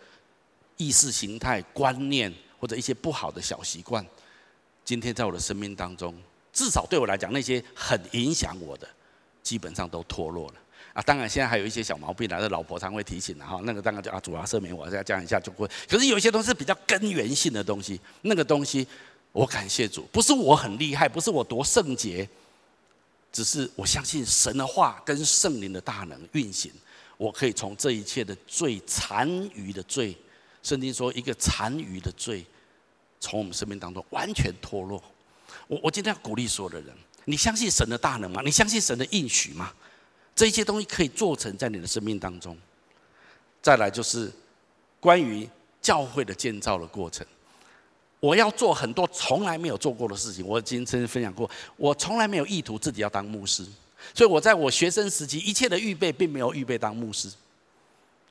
[0.77, 4.05] 意识形态、观念或者一些不好的小习惯，
[4.85, 6.15] 今天在我的生命当中，
[6.53, 8.89] 至少对我来讲，那些很影响我的。
[9.45, 10.55] 基本上都脱落了
[10.95, 11.03] 啊！
[11.03, 13.61] 当然，现在还有一些小毛病，那老婆常会提醒的哈。
[13.65, 15.69] 那个当然就啊，主要赦免我，再讲一下就会。
[15.87, 18.89] 可是有一些东西比较根源性的东西，那个东西
[19.33, 22.27] 我感谢主，不是我很厉害，不是我多圣洁，
[23.35, 26.71] 只是我相信神的话跟圣灵的大能运行，
[27.17, 30.17] 我可以从这一切的罪残余的罪，
[30.63, 32.47] 圣经说一个残余的罪，
[33.19, 35.03] 从我们生命当中完全脱落。
[35.67, 36.95] 我我今天要鼓励所有的人。
[37.25, 38.41] 你相信神的大能吗？
[38.45, 39.73] 你相信神的应许吗？
[40.37, 42.57] 这一些东西可以做成在你的生命当中。
[43.61, 44.31] 再来就是
[45.01, 45.49] 关于
[45.83, 47.27] 教会的建造的过程。
[48.25, 50.47] 我要做很多从来没有做过的事情。
[50.47, 53.63] 我今天曾经分享过，我从来没有意图自己要当牧师，
[54.15, 57.31] 所以我在我学生时期一切的预备并没有预备当牧师。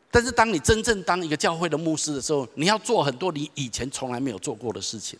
[0.10, 5.19] 但是当你真正当一个教会的牧师的时候，你要做很多你以前从来没有做过的事情。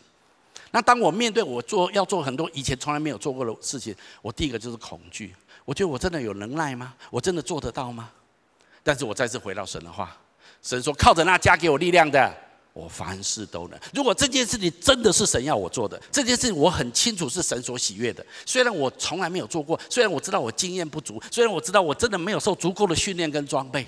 [0.72, 5.36] 那当我面对我做要做很多以前从来没有做过的事情，我第一个就是恐惧。
[5.66, 6.96] 我觉得我真的有能耐吗？
[7.12, 8.10] 我真的做得到吗？
[8.82, 10.18] 但是我再次回到神的话，
[10.64, 12.36] 神说靠着那加给我力量的，
[12.74, 13.80] 我凡事都能。
[13.94, 18.26] 如果这件事情真的是神要我做的，这件事情我很清楚是神所喜悦的。
[18.46, 23.88] 虽然我从来没有做过，虽然我知道我经验不足，虽然我知道我真的没有受足够的训练跟装备，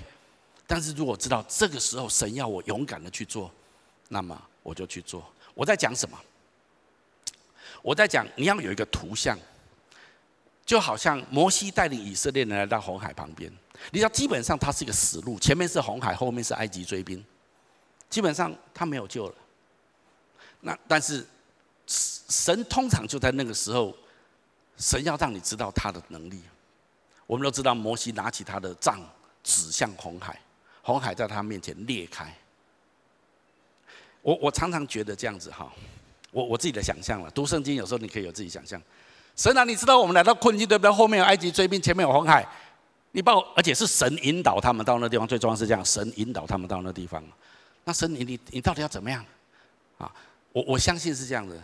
[0.66, 3.50] 但是如果知道这个时候神要我勇敢的去做，
[4.08, 5.24] 那么我就去做。
[5.54, 6.16] 我在讲什么？
[7.82, 9.38] 我在讲，你要有一个图像，
[10.64, 13.52] 就好像摩西带领以色列人来到红海旁边，
[13.90, 17.24] 你知道，基本上它是一个死路，前面是红海，后面是埃及追兵，
[18.08, 19.34] 基本上他没有救了。
[20.60, 21.26] 那但是
[21.86, 23.94] 神通常就在那个时候，
[24.76, 26.40] 神要让你知道他的能力。
[27.26, 29.00] 我们都知道，摩西拿起他的杖
[29.42, 30.40] 指向红海，
[30.82, 32.32] 红海在他面前裂开。
[34.22, 35.72] 我我常常觉得这样子哈。
[36.32, 38.80] 我我自己的想象了，读圣经有时候你可以有自己想象。
[39.36, 40.90] 神啊，你知道我们来到困境对不对？
[40.92, 42.46] 后面有埃及追兵，前面有红海，
[43.12, 45.26] 你把我，而且是神引导他们到那地方。
[45.26, 47.22] 最重要是这样，神引导他们到那地方。
[47.86, 49.24] 那神你你你到底要怎么样？
[49.96, 50.12] 啊，
[50.50, 51.56] 我我相信是这样子。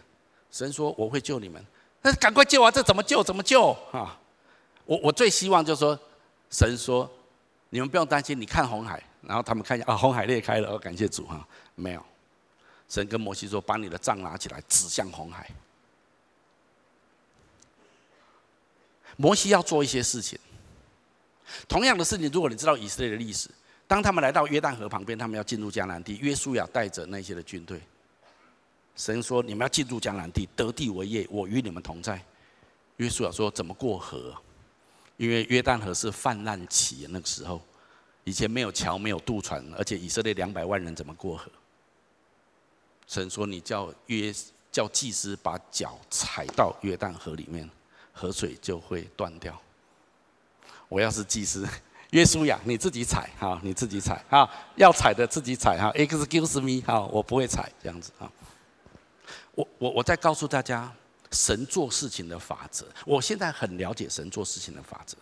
[0.52, 1.60] 神说我会救你们，
[2.00, 2.70] 那赶快救啊！
[2.70, 3.24] 这怎么救？
[3.24, 3.72] 怎么救？
[3.90, 4.16] 啊，
[4.84, 5.98] 我我最希望就是说，
[6.48, 7.10] 神说
[7.70, 12.06] 你们不用担心，你看红海，然后他们看一下啊，红海裂开了，哦，感谢主哈，没有。
[12.88, 15.50] 神跟摩西说：“把你的杖拿起来，指向红海。”
[19.16, 20.38] 摩西要做一些事情。
[21.66, 23.50] 同样的事情，如果你知道以色列的历史，
[23.92, 27.78] 当他们来到约旦河旁边，他们要进入迦南地，约书亚带着那些的军队。
[28.96, 32.18] 神说：“你们要进入迦南地，得地为业，我与你们同在。”
[32.96, 34.34] 约书亚说：“怎么过河？
[35.18, 37.60] 因为约旦河是泛滥期，那个时候
[38.24, 41.52] 以前没有桥，没有渡船，而且以色列两百万人怎么过河？”
[43.06, 44.32] 神说：“你叫约
[44.70, 47.68] 叫祭司把脚踩到约旦河里面，
[48.10, 49.60] 河水就会断掉。
[50.88, 51.68] 我要是祭司，
[52.12, 55.90] 约书亚，你自己踩哈，你自己踩哈，要踩的自己踩哈。
[55.94, 58.30] Excuse me 哈，我不会踩这样子啊。
[59.54, 60.92] 我我我再告诉大家，
[61.30, 62.86] 神做事情的法则。
[63.06, 65.16] 我现在很了解神做事情的法则。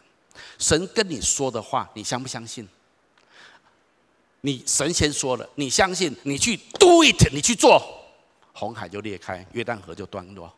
[0.59, 2.69] 神跟你说的话，你相不相信？”
[4.43, 7.81] 你神先说了，你相信，你去 do it，你去做，
[8.53, 10.53] 红海就裂开，约旦河就断落。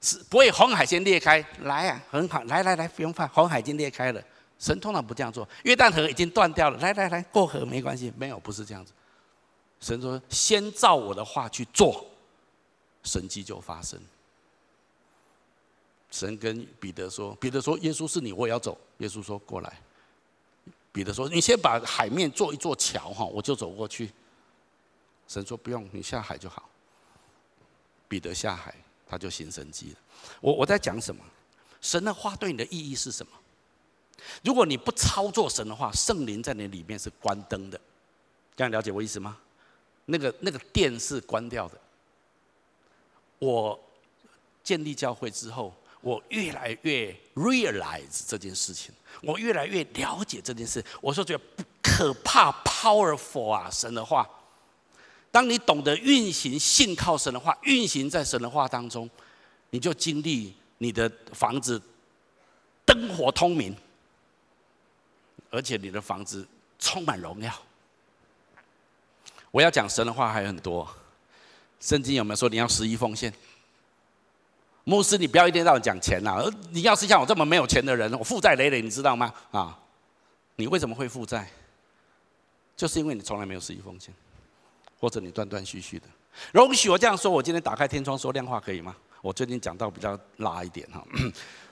[0.00, 4.22] 是不会红海先裂开，来啊，很好，来来来，不用怕，红海已经裂开了。
[4.58, 8.92] 神通常不这样做，约旦河已经断掉了，来来来，过河没关系，没有，不是这样子。
[9.80, 12.04] 神说，先照我的话去做，
[13.02, 14.00] 神迹就发生。
[16.10, 18.76] 神跟彼得说，彼得说，耶稣是你，我也要走。
[18.98, 19.80] 耶稣说，过来。
[20.90, 24.10] 彼得说：“你先把海面做一座桥，哈，我就走过去。”
[25.28, 26.68] 神说：“不用，你下海就好。”
[28.08, 28.74] 彼得下海，
[29.06, 29.96] 他就行神迹了。
[30.40, 31.22] 我我在讲什么？
[31.80, 33.32] 神的话对你的意义是什么？
[34.42, 37.80] 如果你不操作神的话，圣灵在你里面是关灯的。
[38.56, 39.36] 这样了解我意思吗？
[40.06, 41.78] 那个那个电是关掉的。
[43.38, 43.78] 我
[44.64, 48.92] 建立教会之后，我越来越 realize 这件事情，
[49.22, 50.84] 我越来越了解这件事。
[51.00, 51.44] 我说觉得
[51.82, 54.28] 可怕，powerful 啊，神的话。
[55.30, 59.08] 当你懂得运行、信靠神的话，运行在神的话当中，
[59.70, 61.80] 你就经历你的房子
[62.84, 63.76] 灯火通明，
[65.50, 66.46] 而且你的房子
[66.78, 67.52] 充满荣耀。
[69.50, 70.88] 我要讲神的话还有很多，
[71.80, 73.32] 圣经有没有说你要十一奉献？
[74.84, 76.50] 牧师，你不要一天到晚讲钱呐！
[76.70, 79.32] 你要是像我这么没有钱的人，我负债累累，你知道吗？
[79.50, 79.78] 啊，
[80.56, 81.48] 你为什么会负债？
[82.76, 84.14] 就是因为你从来没有十一奉献，
[84.98, 86.06] 或者你断断续续的。
[86.52, 88.96] 容许我这样说，我今天打开天窗说亮话可以吗？
[89.20, 91.04] 我最近讲到比较拉一点哈，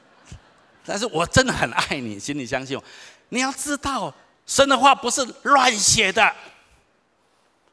[0.85, 2.85] 但是我真的很爱你，请你相信我。
[3.29, 4.15] 你要知道，
[4.47, 6.35] 神的话不是乱写的。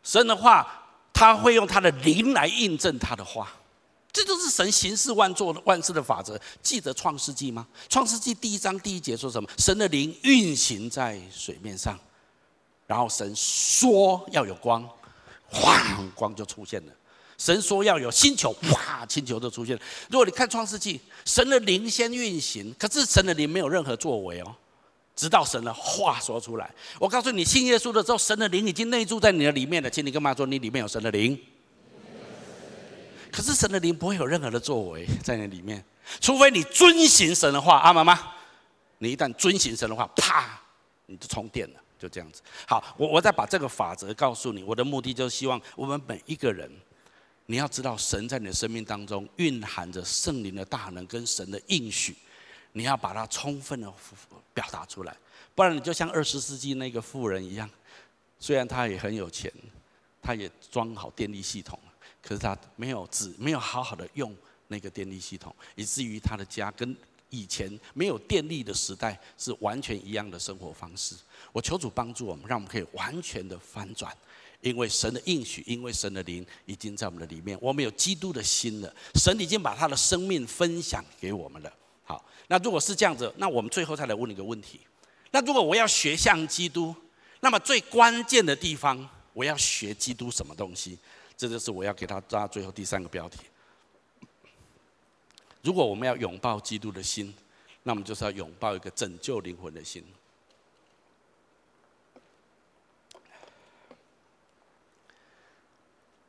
[0.04, 0.68] 神的话，
[1.14, 3.50] 他会用他的灵来印证他的话，
[4.12, 6.40] 这就是神行事万作万事的法则。
[6.62, 7.66] 记得创世纪吗？
[7.88, 9.50] 创世纪第一章第一节说什么？
[9.58, 11.98] 神的灵运行在水面上，
[12.86, 14.88] 然后神说要有光，
[15.48, 16.92] 哗，光就出现了。
[17.38, 19.82] 神说要有星球，哇，星球就出现了。
[20.10, 24.56] 如果你看创世纪，神的灵先运行，可是神的灵没有任何作为哦。
[25.16, 29.90] 直到神的话说出来，我告诉你，信耶稣的时候，神的灵已经内住在你的里面了。
[29.90, 31.40] 请你跟妈说，你里面有神的灵。
[33.32, 35.84] 可是神的灵不会有任何的作为 在你里面，
[36.20, 38.34] 除非你遵行神的话，阿妈吗？
[39.00, 40.60] 你一旦遵行神的话，啪，
[41.08, 42.42] 你就充电了，就这样子。
[42.68, 44.64] 好，我我再把这个法则告诉你。
[44.64, 46.72] 我的目的就是希望我们每一个人，
[47.46, 52.16] 你要知道，神在你的生命当中蕴含着圣灵的大能跟神的应许。
[52.74, 53.92] 你要把它充分的
[54.54, 55.16] 表达出来，
[55.56, 57.70] 不然你就像二十世纪那个富人一样，
[58.40, 59.52] 虽然他也很有钱，
[60.22, 61.80] 他也装好电力系统，
[62.22, 64.36] 可是他没有只没有好好的用
[64.68, 66.96] 那个电力系统，以至于他的家跟
[67.30, 71.16] 以前没有电力的时代是完全一样的生活方式。
[71.52, 74.16] 我求主帮助我们，让我们可以完全的翻转，
[74.62, 81.72] 因为神的应许，因为神的灵已经在我们的里面，我们有基督的心了，神已经把他的生命分享给我们了。
[82.06, 84.82] 好，那如果是这样子，那我们最后再来问你一个问题：
[85.32, 86.94] 那如果我要学像基督，
[87.40, 90.98] 那么最关键的地方，我要学基督什么东西？
[91.36, 93.40] 这就是我要给他抓最后第三个标题。
[95.62, 97.34] 如果我们要拥抱基督的心，
[97.84, 100.06] 那么就是要拥抱一个拯救灵魂的心。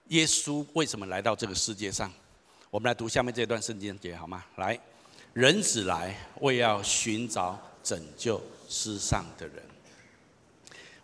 [0.09, 2.13] 耶稣为什么来到这个世界上？
[2.71, 4.45] 我们来读下面这段圣经节好吗？
[4.57, 4.79] 来。
[5.35, 9.63] 人子来，为要寻找拯救世上的人。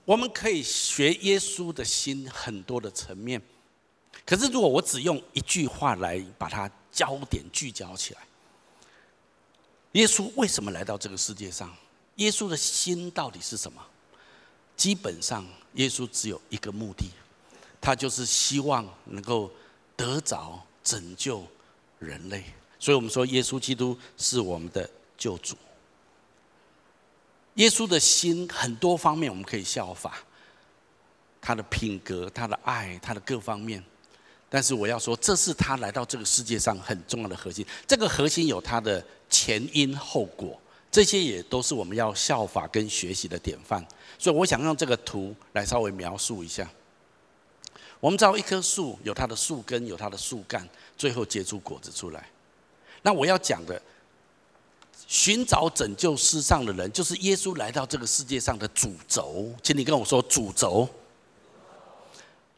[0.05, 3.43] 我们可以学耶稣的心很多的层面，
[4.25, 8.21] 可是如果我只用一句话来把它焦点聚焦起来，
[9.93, 11.77] 耶稣为什么来到这个世界上？
[12.17, 13.85] 耶稣的心到底是什么？
[14.77, 17.11] 基本上，耶稣只有一个目的，
[17.81, 19.51] 他就是希望能够
[19.97, 21.45] 得着拯救
[21.99, 22.45] 人类。
[22.81, 25.55] 所以我们说，耶稣基督是我们的救主。
[27.55, 30.19] 耶稣的心很多方面我们可以效法，
[31.43, 33.85] 他的品格、他的爱、他的各方面。
[34.49, 37.65] 但是我要说，这是他来到这个世界上很重要的核心。
[37.87, 40.59] 这个核心有他的前因后果，
[40.91, 43.87] 这些也都是我们要效法跟学习的典范。
[44.19, 46.69] 所以我想用这个图来稍微描述一下。
[48.01, 50.67] 我们知道一棵树有它的树根，有它的树干，
[50.97, 52.27] 最后结出果子出来。
[53.03, 53.81] 那我要讲的，
[55.07, 59.53] 寻找拯救世上的人，就是耶稣来到这个世界上的主轴。
[59.63, 60.89] 请你跟我说主轴。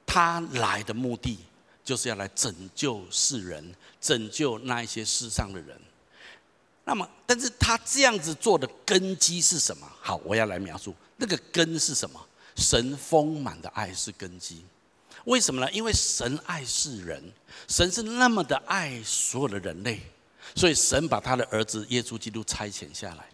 [0.05, 1.39] 他来的目的
[1.83, 5.81] 就是要来拯救世人，拯救那一些世上的人。
[6.85, 9.91] 那么，但是他这样子做的根基是什么？
[10.01, 12.21] 好，我要来描述那个根是什么？
[12.57, 14.63] 神丰满的爱是根基。
[15.25, 15.73] 为什么呢？
[15.73, 17.23] 因为神爱世人，
[17.67, 20.03] 神是那么的爱所有的人类。
[20.55, 23.25] 所以神把他的儿子耶稣基督差遣下来，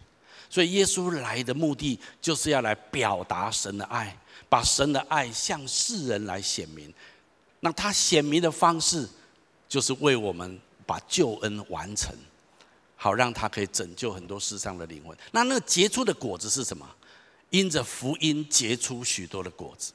[0.49, 4.17] 所以耶稣来的目的就是要来表达神的爱，
[4.47, 6.93] 把神的爱向世人来显明。
[7.59, 9.07] 那他显明的方式，
[9.67, 12.15] 就是为我们把救恩完成，
[12.95, 15.15] 好让他可以拯救很多世上的灵魂。
[15.31, 16.89] 那那个结出的果子是什么？
[17.49, 19.91] 因着福音结出许多的果子，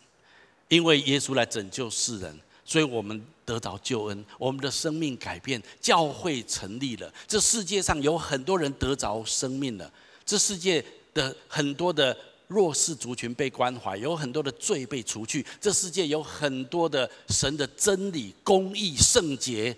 [0.69, 2.39] 因为耶稣来拯救世人。
[2.65, 7.13] 所以我们得到救恩，我们的生命改变，教会成立了。
[7.29, 9.93] 这世界上有很多人得着生命了。
[10.25, 12.17] 这世界的很多的
[12.49, 19.77] 弱势族群被关怀，有很多的罪被除去，这世界有很多的神的真理、公义、圣洁，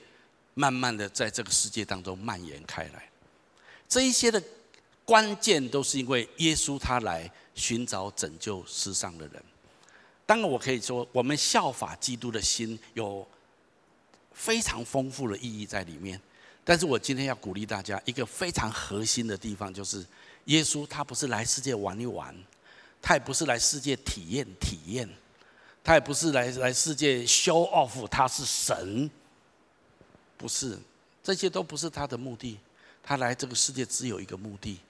[0.55, 3.11] 慢慢的在这个世界当中蔓延开来。
[3.89, 4.41] 这一些的
[5.05, 9.43] 关键都是因为耶稣他来寻找拯救世上的人。
[10.27, 13.27] 当然，我可以说，我们效法基督的心有
[14.33, 16.21] 非常丰富的意义在里面。
[16.65, 20.05] 但是我今天要鼓励大家一个非常核心的地方，就是
[20.47, 22.35] 耶稣他不是来世界玩一玩，
[23.01, 25.09] 他也不是来世界体验体验，
[25.85, 29.09] 他也不是来来世界 show off 他是神，
[30.37, 30.77] 不是，
[31.23, 32.59] 这些都不是他的目的。
[33.01, 34.81] 他来这个世界只有一个目的，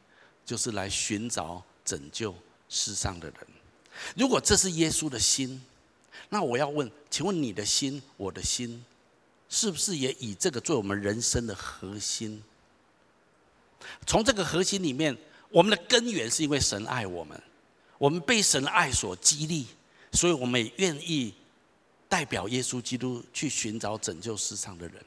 [0.46, 2.34] 就是来寻找拯救
[2.70, 3.36] 世上的人。
[4.16, 5.60] 如果这是耶稣的心，
[6.28, 8.84] 那我要问，请问你的心，我的心，
[9.48, 12.42] 是不是也以这个做我们人生的核心？
[14.06, 15.16] 从这个核心里面，
[15.50, 17.40] 我们的根源是因为神爱我们，
[17.98, 19.66] 我们被神的爱所激励，
[20.12, 21.32] 所以我们也愿意
[22.08, 25.04] 代表耶稣基督去寻找拯救世上的人。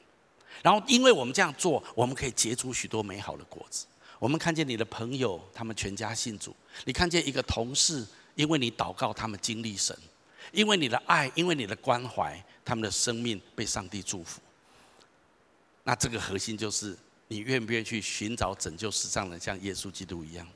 [0.62, 3.86] 然后，因为我们这样做，我们可以结出许多美好的果子。
[4.18, 6.50] 我们看见你的朋友，他们全家信主；
[6.84, 9.94] 你看见一个同事，因为你祷告，他们经历神；
[10.52, 12.42] 因为你的爱，因为你的关怀。
[12.62, 14.40] 他们的生命被上帝祝福，
[15.82, 20.46] 那这个核心就是你愿不愿意去寻找拯救世上人，像耶稣基督一样。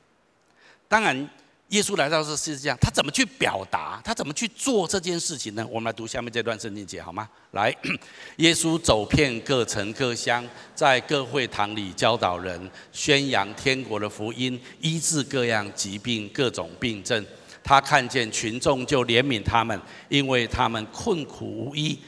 [0.86, 1.28] 当然，
[1.68, 4.00] 耶稣来到这世界上，他怎么去表达？
[4.04, 5.66] 他怎么去做这件事情呢？
[5.68, 7.28] 我们来读下面这段圣经节好吗？
[7.50, 7.74] 来，
[8.36, 17.26] 耶稣走遍各城各乡，在各会堂里教导人，宣扬天国的福音，医治各样疾病、各种病症。
[17.64, 21.98] 他看见群众就怜悯他们，因为他们困苦无依。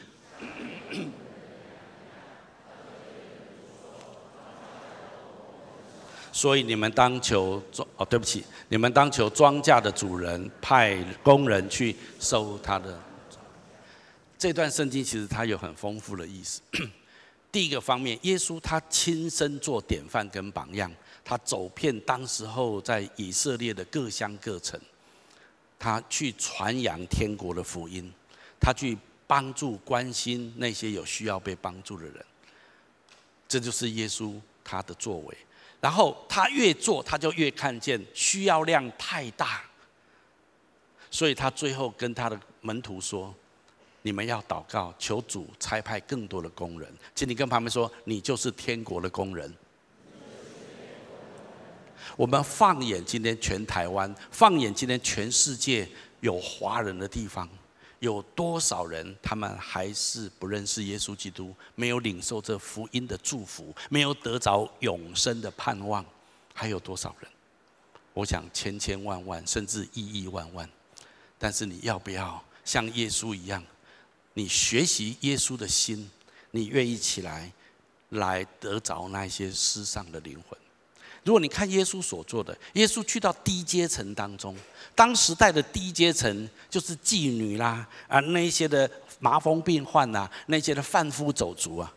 [6.30, 13.00] 所以你们当求庄哦，对不起，你们当求庄稼的主人派工人去收他的。
[14.36, 16.60] 这段圣经其实它有很丰富的意思。
[17.50, 20.92] 第一个方面，耶稣他亲身做典范跟榜样，
[21.24, 24.78] 他走遍当时候在以色列的各乡各城。
[25.78, 28.12] 他去传扬天国的福音，
[28.60, 28.96] 他去
[29.26, 32.24] 帮助、关心那些有需要被帮助的人，
[33.48, 35.36] 这就是耶稣他的作为。
[35.80, 39.62] 然后他越做，他就越看见需要量太大，
[41.10, 43.32] 所以他最后跟他的门徒说
[44.02, 49.54] ：“你们要祷告，求主差派更多的工人。”请你跟旁边说：“你就是天国的工人。”
[52.16, 55.86] 我们放眼今天全台湾，放眼今天全世界
[56.20, 57.46] 有华人的地方，
[57.98, 66.04] 有多少人他们还是不认识耶稣基督，没有领受这福音的祝福，没有得着永生的盼望，
[66.54, 67.30] 还有多少人？
[68.14, 70.66] 我想千千万万，甚至亿亿万万。
[71.38, 73.62] 但是你要不要像耶稣一样，
[74.32, 76.10] 你学习耶稣的心，
[76.50, 77.52] 你愿意起来，
[78.08, 80.58] 来得着那些世上的灵魂？
[81.26, 84.56] 如果你看耶稣所做的，耶稣去到低阶层当中，
[84.94, 91.92] 当时代的低阶层就是妓女啦，啊，那些的麻风病患呐，那些的贩夫走卒啊，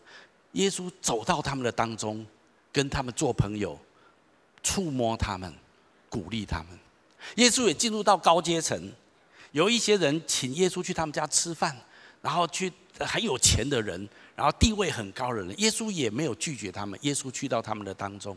[0.54, 2.26] 耶稣走到他们的当中，
[2.74, 3.80] 跟他们做朋友，
[4.64, 5.54] 触摸他们，
[6.10, 6.68] 鼓励他们。
[7.36, 8.92] 耶稣也进入到高阶层，
[9.52, 11.78] 有一些人请耶稣去他们家吃饭，
[12.24, 18.36] 然后去很有钱的人，然后地位很高的人，耶稣也没有拒绝他们，耶稣去到他们的当中。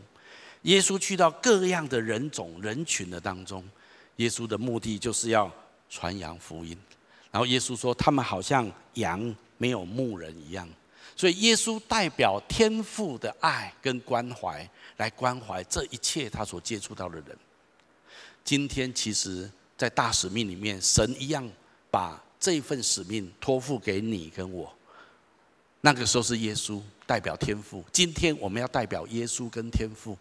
[0.63, 3.63] 耶稣去到各样的人种人群的当中，
[4.17, 5.51] 耶稣的目的就是要
[5.89, 6.77] 传扬福音。
[7.31, 10.67] 然后耶稣说，他们好像羊没有牧人一样，
[11.15, 17.37] 所以耶稣代表天父的爱跟关怀来关怀这一切他所接触到的人。
[18.43, 21.49] 今天其实，在大使命里面，神一样
[21.89, 24.73] 把这份使命托付给你跟我。
[25.81, 30.17] 那个时候是耶稣代表天父，今天我们要代表耶稣跟天父。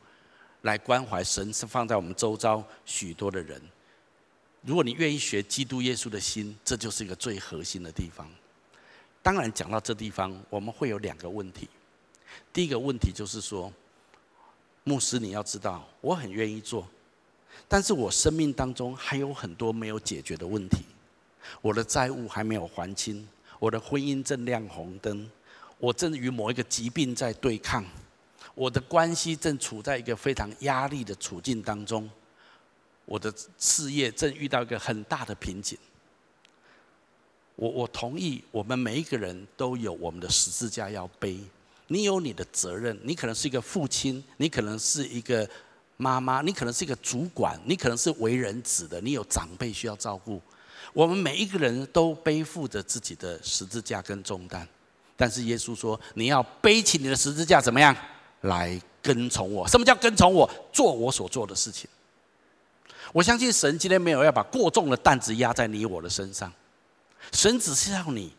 [0.63, 3.61] 来关怀神是放在我们周遭许多的人。
[4.63, 8.29] 如果你愿意学基督耶稣的心，这就是一个最核心的地方。
[9.23, 11.69] 当然，讲到这地方，我们会有两个问题。
[12.53, 13.73] 第一个问题就是说，
[14.85, 16.89] 牧师你要知道，我很愿意做，
[17.69, 20.85] 但是我生命当中还有很多没有解决的问题。
[21.61, 25.29] 我的债务还没有还清，我的婚姻正亮红灯，
[25.79, 27.85] 我正与某一个疾病在对抗。
[28.55, 32.09] 我的关系正处在一个非常压力的处境当中，
[33.05, 35.79] 我的事业正遇到一个很大的瓶颈。
[37.57, 41.39] 我我同意，我们每一个人都有我们的十字架要背。
[41.89, 45.49] 你有你的责任，你可能是一个父亲，你可能是一个
[45.99, 50.41] 妈妈，你可能是一个主管，你可能是为人子的，你有长辈需要照顾。
[50.95, 54.67] 我们每一个人都背负着自己的十字架跟重担，
[55.17, 57.95] 但是耶稣说：“你要背起你的十字架，怎么样
[58.43, 59.67] 来跟从我？
[59.67, 60.49] 什么叫跟从我？
[60.73, 61.89] 做我所做的事情。”
[63.13, 66.51] 我相信神今天没有要把过重的担子压在你我的身上，
[67.33, 68.33] 神只是要你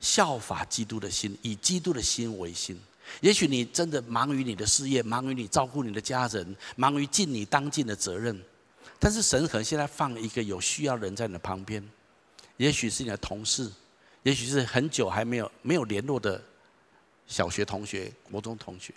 [0.00, 2.80] 效法基督的心，以基督的心为心。
[3.20, 8.40] 也许你真的忙于你的事业，忙于你照顾你的家人，忙于尽你当尽的责任，
[8.98, 11.86] 但是神可能现在放一个有需要的人在你的旁边，
[12.56, 13.70] 也许是你的同事，
[14.22, 16.42] 也许是很久还没有没有联络的
[17.26, 18.94] 小学同学、国中同学，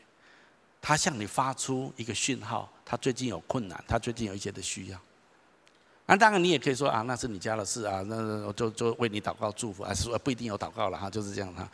[0.81, 4.99] 他向你发出一个讯号，他最近有困难，他最近有一些的需要。
[6.05, 8.15] 那当然，你也可以说啊，那是你家的事啊，那
[8.47, 11.69] 我就就为你祷告祝福，还是说不一定有祷告了哈，就是这样哈。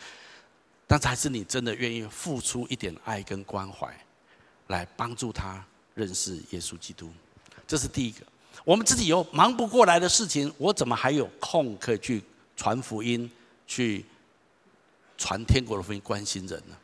[0.88, 3.96] 但是还是你真的愿意付出一点爱跟关怀，
[4.68, 7.10] 来帮助他认识耶稣基督，
[7.66, 8.26] 这是第一个。
[8.64, 12.22] 我们自己有忙不过来的事情，我怎么还有空可以去
[12.58, 13.30] 传福音、
[13.66, 14.06] 去
[15.18, 16.76] 传天国的福音、关心人呢？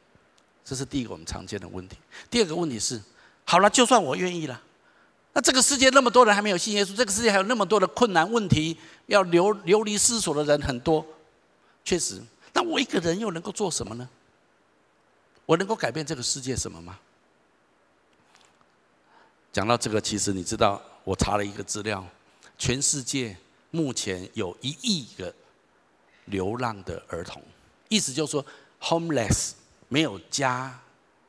[0.64, 1.98] 这是第一个我们常见的问题。
[2.30, 3.02] 第二个问题是，
[3.46, 4.62] 好了，就算我愿意了。
[5.34, 11.06] 那这个世界那么多人还没有信耶稣，这个世界还有那么多的困难问题，要流流离失所的人很多，
[11.86, 12.22] 确实。
[12.54, 14.10] 那我一个人又能够做什么呢？
[15.46, 17.00] 我能够改变这个世界什么吗？
[19.54, 22.06] 讲到这个，其实你知道，我查了一个资料，
[22.58, 23.36] 全世界
[23.70, 25.34] 目前有一亿个
[26.26, 27.42] 流浪的儿童，
[27.88, 28.46] 意思就是说
[28.82, 29.52] ，homeless
[29.92, 30.74] 没有家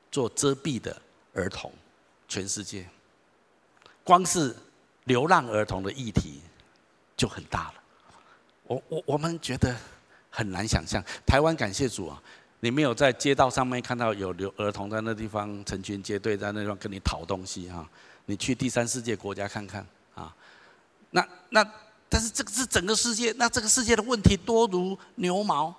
[0.08, 0.96] 做遮蔽的
[1.34, 1.72] 儿童，
[2.28, 2.88] 全世界。
[4.04, 4.54] 光是
[5.04, 6.40] 流浪儿童的议题
[7.16, 7.74] 就很大了，
[8.68, 9.76] 我我我们觉得
[10.30, 11.02] 很难想象。
[11.26, 12.22] 台湾感谢主啊，
[12.60, 17.84] 你没有在街道上面看到有流儿童在那地方成群结队在那地方跟你讨东西哈。
[18.26, 19.84] 你去第三世界国家看看
[20.14, 20.32] 啊，
[21.10, 21.68] 那那
[22.08, 25.74] 但是这个是整个世界，那这个世界的问题多如牛毛，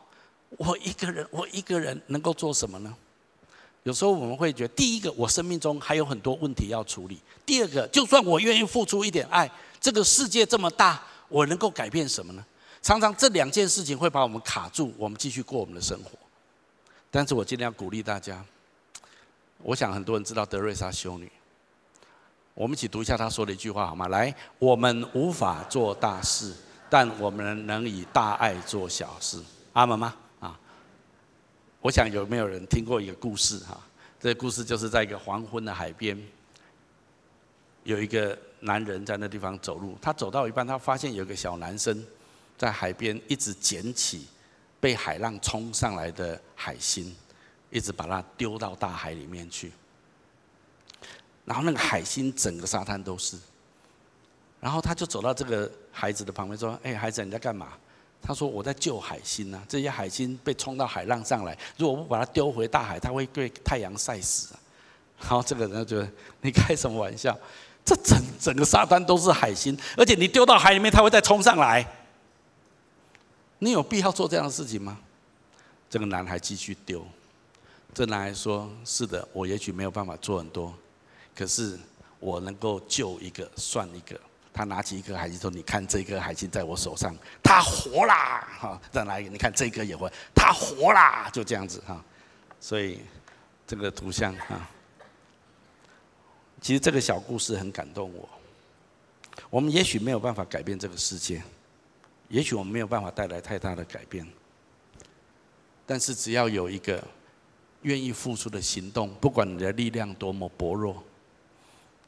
[0.58, 2.96] 我一个人我一个人能够做什么呢？
[3.84, 9.50] 有时候我们会觉得，第一个，我生命中还有很多问题要处理；第二个，就算我愿意付出一点爱，
[9.82, 12.46] 这个世界这么大，我能够改变什么呢？
[12.82, 16.12] 常常这两件事情会把我们卡住，我们继续过我们的生活。
[17.12, 18.42] 但是我今天要鼓励大家，
[19.58, 21.30] 我想很多人知道德瑞莎修女，
[22.54, 24.08] 我们一起读一下她说的一句话好吗？
[24.08, 26.54] 来，我们无法做大事，
[26.90, 29.42] 但我们能以大爱做小事。
[29.74, 30.14] 阿门吗？
[31.84, 33.78] 我想有没有人听过一个故事哈？
[34.18, 36.18] 这个故事就是在一个黄昏的海边，
[37.84, 42.02] 有一个男人在那地方走路，他走到一半，他发现有个小男生
[42.58, 44.26] 在海边一直捡起
[44.80, 47.14] 被海浪冲上来的海星，
[47.70, 49.70] 一直把它丢到大海里面去。
[51.44, 53.38] 然后那个海星整个沙滩都是，
[54.62, 57.74] 然后他就走到这个孩子的旁边说：“哎，孩子，你在干嘛？”
[58.26, 64.60] 他说：“我在救海星呐，这些海星被冲到海浪上来，如果不把它丢回大海，它会被太阳晒死啊。”
[65.20, 66.10] 然后这个人就觉得
[66.40, 67.38] ：“你开什么玩笑？
[67.84, 71.86] 这整整个沙滩都是海星，而且你丢到海里面，它会再冲上来。
[73.60, 74.98] 你有必要做这样的事情吗？”
[75.90, 77.06] 这个男孩继续丢。
[77.94, 80.74] 这男孩说：“是的，我也许没有办法做很多，
[81.36, 81.78] 可是
[82.20, 84.18] 我能够救一个算一个。”
[84.54, 88.48] 他拿起一颗海星说：“你看这颗海星在我手上，它活啦！
[88.60, 91.28] 哈，再来，你看这颗也活，它活啦！
[91.34, 92.06] 就这样子哈。
[92.60, 93.00] 所以
[93.66, 94.70] 这个图像哈，
[96.62, 98.30] 其实这个小故事很感动我。
[99.50, 101.42] 我们也许没有办法改变这个世界，
[102.28, 104.28] 也许我们没有办法带来太大的改变，
[105.88, 107.04] 但是只要有一个
[107.82, 111.04] 愿意付出的行动，不管你的力量多么薄弱。”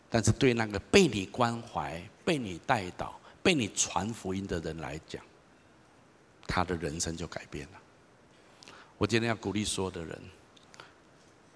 [0.09, 5.23] 但是对那个被你关怀、被你带导、被你传福音的人来讲，
[6.47, 7.81] 他的人生就改变了。
[8.97, 10.21] 我今天要鼓励所有的人，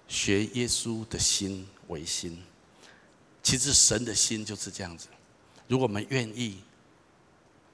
[0.08, 2.42] 学耶稣的心为心。
[3.42, 5.08] 其实神的心就是这样子。
[5.68, 6.62] 如果我们愿意，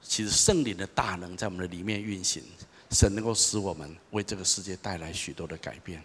[0.00, 2.42] 其实圣灵的大能在我们的里面运行，
[2.92, 6.02] 神能够使我们为这个世界带来许多的改变。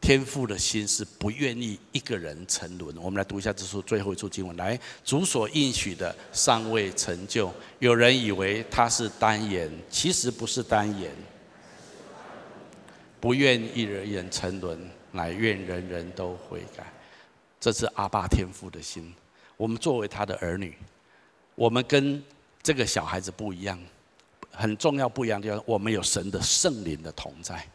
[0.00, 2.96] 天父的心是不愿意一个人沉沦。
[2.96, 4.56] 我们来读一下这书最后一处经文。
[4.56, 11.10] 来，主所应许的尚未成就，有人以为他是单言，其实不是单言。
[13.20, 16.90] 不愿一人沉沦，乃愿人人都悔改。
[17.60, 19.14] 这是阿爸天父的心。
[19.58, 20.74] 我们作为他的儿女，
[21.54, 22.22] 我们跟
[22.62, 23.78] 这个小孩子不一样，
[24.50, 27.68] 很重要不一样的地方，我们有神的圣灵的同在。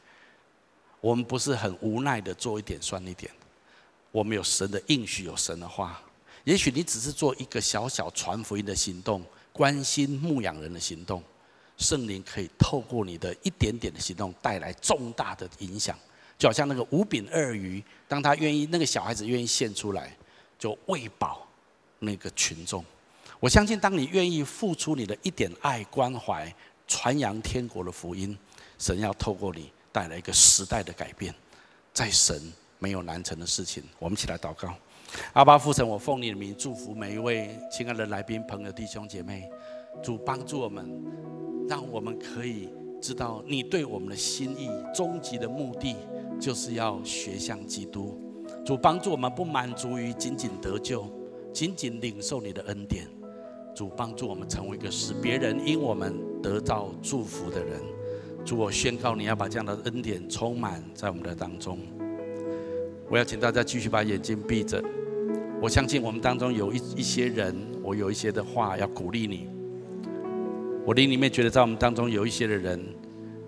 [1.05, 3.31] 我们不是很无奈的做一点算一点，
[4.11, 6.01] 我们有神的应许，有神的话。
[6.45, 11.21] 也许你只是做一个小小传福音的行动，关心牧养人的行动，
[11.77, 15.95] 圣灵可以透过你的一点点的行动，带来重大的影响。
[16.39, 20.17] 就好像那个五饼二鱼，当他愿意，那个小孩子愿意献出来，
[20.57, 21.47] 就喂饱
[21.99, 22.83] 那个群众。
[23.39, 26.51] 我相信，当你愿意付出你的一点爱、关怀，
[26.87, 28.35] 传扬天国的福音，
[28.79, 31.33] 神要透过你带来一个时代的改变。
[31.93, 34.75] 在神没有难成的事情，我们一起来祷告。
[35.31, 39.49] 阿爸父神，我奉你的名祝福每一位亲爱的来宾、朋友、弟兄姐妹。
[40.03, 40.85] 主帮助我们，
[41.69, 42.67] 让我们可以
[43.01, 45.95] 知道你对我们的心意，终极的目的
[46.37, 48.19] 就是要学像基督。
[48.65, 51.09] 主帮助我们不满足于仅仅得救，
[51.53, 53.07] 仅仅领受你的恩典。
[53.73, 57.81] 主帮助我们成为一个使别人因我们得到祝福的人。
[58.45, 61.79] 主，我宣告你要把这样的恩典充满在我们的当中。
[63.09, 64.83] 我要请大家继续把眼睛闭着。
[65.59, 69.47] 我相信我们当中有一一些人，我有一些的话要鼓励你。
[70.85, 72.79] 我灵里面觉得，在我们当中有一些的人，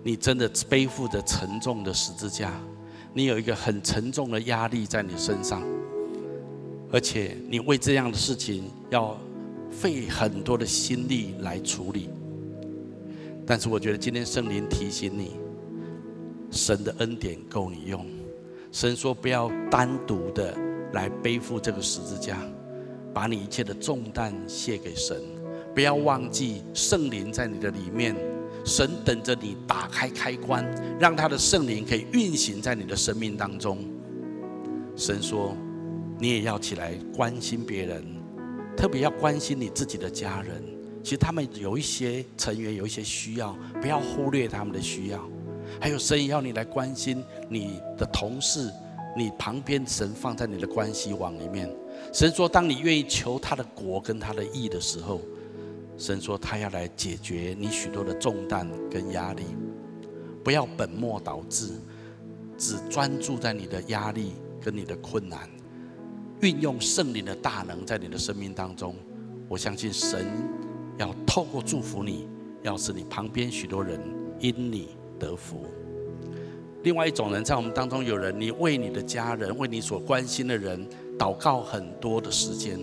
[0.02, 2.60] 你真的背负着沉重的十字架，
[3.14, 5.62] 你有一个很沉重的压力在你身上，
[6.90, 9.16] 而且你为这样的事情要
[9.70, 12.08] 费很多的心力来处理。
[13.48, 15.32] 但是我觉得今天圣灵提醒你，
[16.52, 18.06] 神的恩典够你用。
[18.70, 20.54] 神说不要单独的。
[20.94, 22.38] 来背负这个十字架，
[23.12, 25.20] 把你一切的重担卸给神，
[25.74, 28.16] 不要忘记圣灵在你的里面，
[28.64, 30.64] 神等着你打开开关，
[30.98, 33.84] 让他的圣灵可以运行在你的生命当中。
[34.96, 35.54] 神说，
[36.18, 38.02] 你也要起来关心别人，
[38.74, 40.77] 特别要关心你自己的家人。
[41.08, 45.26] 其实他们有一些成员有一些需要，不要忽略他们的需要。
[45.80, 48.70] 还有神要你来关心你的同事。
[49.16, 51.66] 你旁边神放在你的关系网里面，
[52.12, 55.22] 神说，当你愿意求他的国跟他的义的时候，
[55.96, 59.44] 神说他要来解决你许多的重担跟压力。
[60.44, 61.72] 不要本末倒置，
[62.58, 65.48] 只专注在你的压力跟你的困难，
[66.42, 68.94] 运用圣灵的大能在你的生命当中。
[69.48, 70.26] 我相信神
[70.98, 72.28] 要透过祝福你，
[72.62, 74.00] 要使你旁边许多人
[74.40, 74.88] 因你
[75.18, 75.64] 得福。
[76.82, 80.86] 另外一种人，在我们当中有人，你为你的家人、为你所关心的人
[81.18, 82.78] 祷告很多的时间，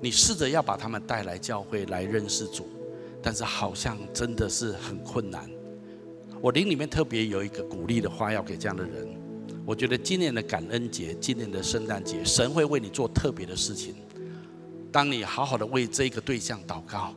[0.00, 2.66] 你试着要把他们带来教会来认识主，
[3.22, 5.48] 但是好像真的是很困难。
[6.40, 9.06] 我灵里面特别有一个鼓励的话要给这样的人，
[9.66, 13.94] 我觉得今年的感恩节、今年的圣诞节，神会为你做特别的事情。
[14.90, 17.14] 当你好好的为这个对象祷告，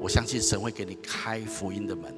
[0.00, 2.12] 我相信神会给你开福音的门。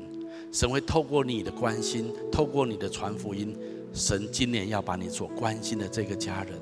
[0.52, 3.56] 神会透过你的关心，透过你的传福音，
[3.92, 6.54] 神今年要把你所关心的这个家人，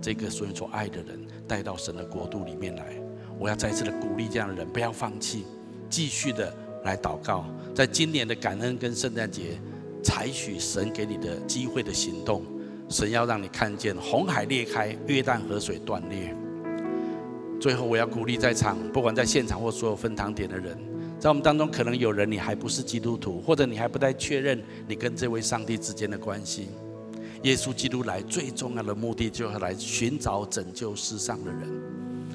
[0.00, 2.96] 这个所所爱的人带到神的国度里面来。
[3.38, 5.44] 我要再次的鼓励这样的人，不要放弃，
[5.90, 6.54] 继续的
[6.84, 7.44] 来祷告，
[7.74, 9.58] 在今年的感恩跟圣诞节，
[10.02, 12.44] 采取神给你的机会的行动。
[12.88, 16.32] 神要让你看见红海裂开，约旦河水断裂。
[17.62, 20.76] 最后，我要鼓励在场，不管在现场或所有分堂点的人。
[21.20, 26.70] 在我们当中，可能有人你还不是基督徒，或者你还不太确认你跟这位上帝之间的关系。
[27.44, 31.70] 耶稣基督来最重要的目的，就是来寻找拯救世上的人。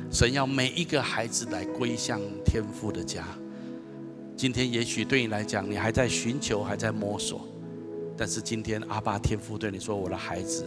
[0.09, 3.25] 神要每一个孩子来归向天父的家。
[4.37, 7.45] 今天也许对你来讲，你还在寻求，还在摸索。
[8.15, 10.63] 但是今天阿爸天父对你说：“我的孩子，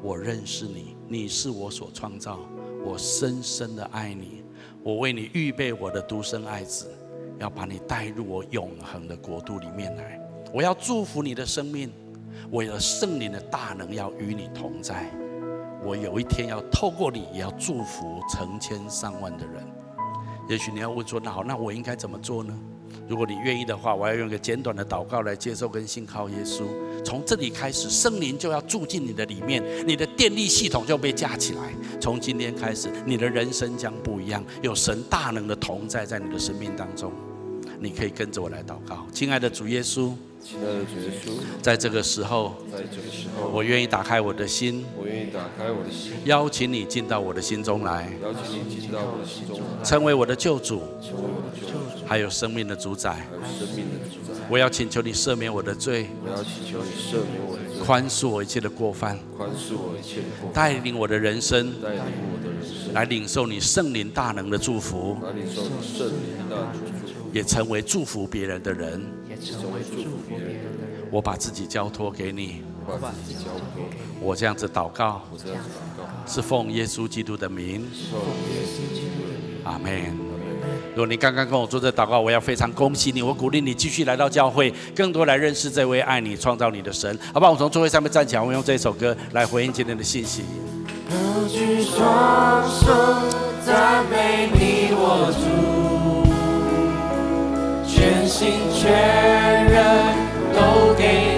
[0.00, 2.38] 我认识你，你是我所创造，
[2.84, 4.44] 我深深的爱你，
[4.82, 6.90] 我为你预备我的独生爱子。”
[7.40, 10.20] 要把你带入我永恒的国度里面来，
[10.52, 11.92] 我要祝福你的生命，
[12.52, 15.10] 为了圣灵的大能要与你同在。
[15.82, 19.66] 我有一天要透过你，也要祝福成千上万的人。
[20.48, 22.56] 也许你要问说：“那好，那我应该怎么做呢？”
[23.08, 26.62] 如果你愿意的话，我要用一个简短的祷告来接受跟信靠耶稣。
[27.04, 31.72] 从这里开始，圣灵就要住进你的里面，你的电力系统就被架起来。
[32.00, 37.12] 从今天开始，你的人生将不一样，有神大能的同在在你的生命当中。
[37.80, 40.12] 你可以跟着我来祷告，亲爱的主耶稣，亲爱的主耶稣，
[41.62, 54.38] 在这个时候，在这个时候，我愿意打开我的心，我愿意打开我的心，邀请你进到我的心中来，邀请你进到我的心中来，成为我的救主，成为我的救主，还有生命的主宰，还有生命的主宰。
[54.50, 67.14] 我要请求你赦免我的罪，我要请求你赦免我的罪，宽恕我一切的过犯，宽恕我一切的过犯，带领我的人生，带领我的人生，来领受你圣灵大能的祝福，来领受你圣灵大能的祝福。
[67.32, 70.46] 也成为祝福别人的人，也成为祝福别人
[70.78, 71.08] 的人。
[71.10, 73.82] 我把自己交托给你，我把自己交给。
[74.20, 77.86] 我这样子祷告，我这样子祷告，是奉耶稣基督的名。
[78.10, 79.64] 奉耶稣基督的名。
[79.64, 80.34] 阿门。
[80.94, 87.18] 如果你刚刚跟我做这祷告，我要非常恭喜你，我鼓励你继续来到教会，更多来认识这位爱你、创造你的神。
[87.32, 87.50] 好不好？
[87.50, 90.44] 我们从座位上面站起来，我们用这首歌来回应今天的信息。
[91.10, 92.86] 高举双手，
[93.66, 95.93] 赞美你我主，全
[98.36, 99.84] 心全人
[100.52, 101.33] 都给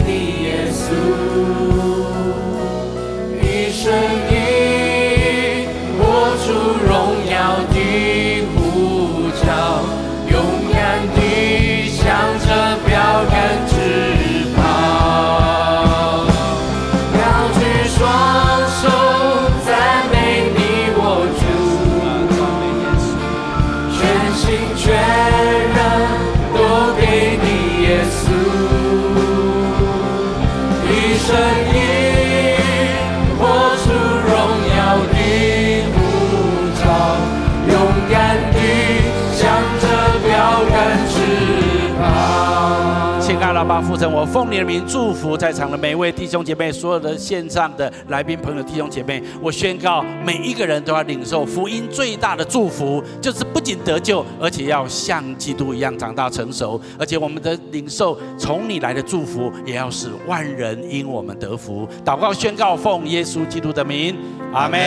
[43.80, 56.80] 父神，我奉你的名祝福在场的每一位弟兄姐妹，所有的线上的来宾朋友、弟兄姐妹，我宣告，每一个人都要领受福音最大的祝福，就是不仅得救，而且要像基督一样长大成熟。
[56.98, 61.88] 而且我们的领受从你来的祝福，也要使万人因我们得福。
[62.04, 64.16] 祷告宣告，奉耶稣基督的名，
[64.52, 64.80] 阿门。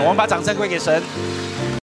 [0.00, 1.02] 我们把掌声归给神。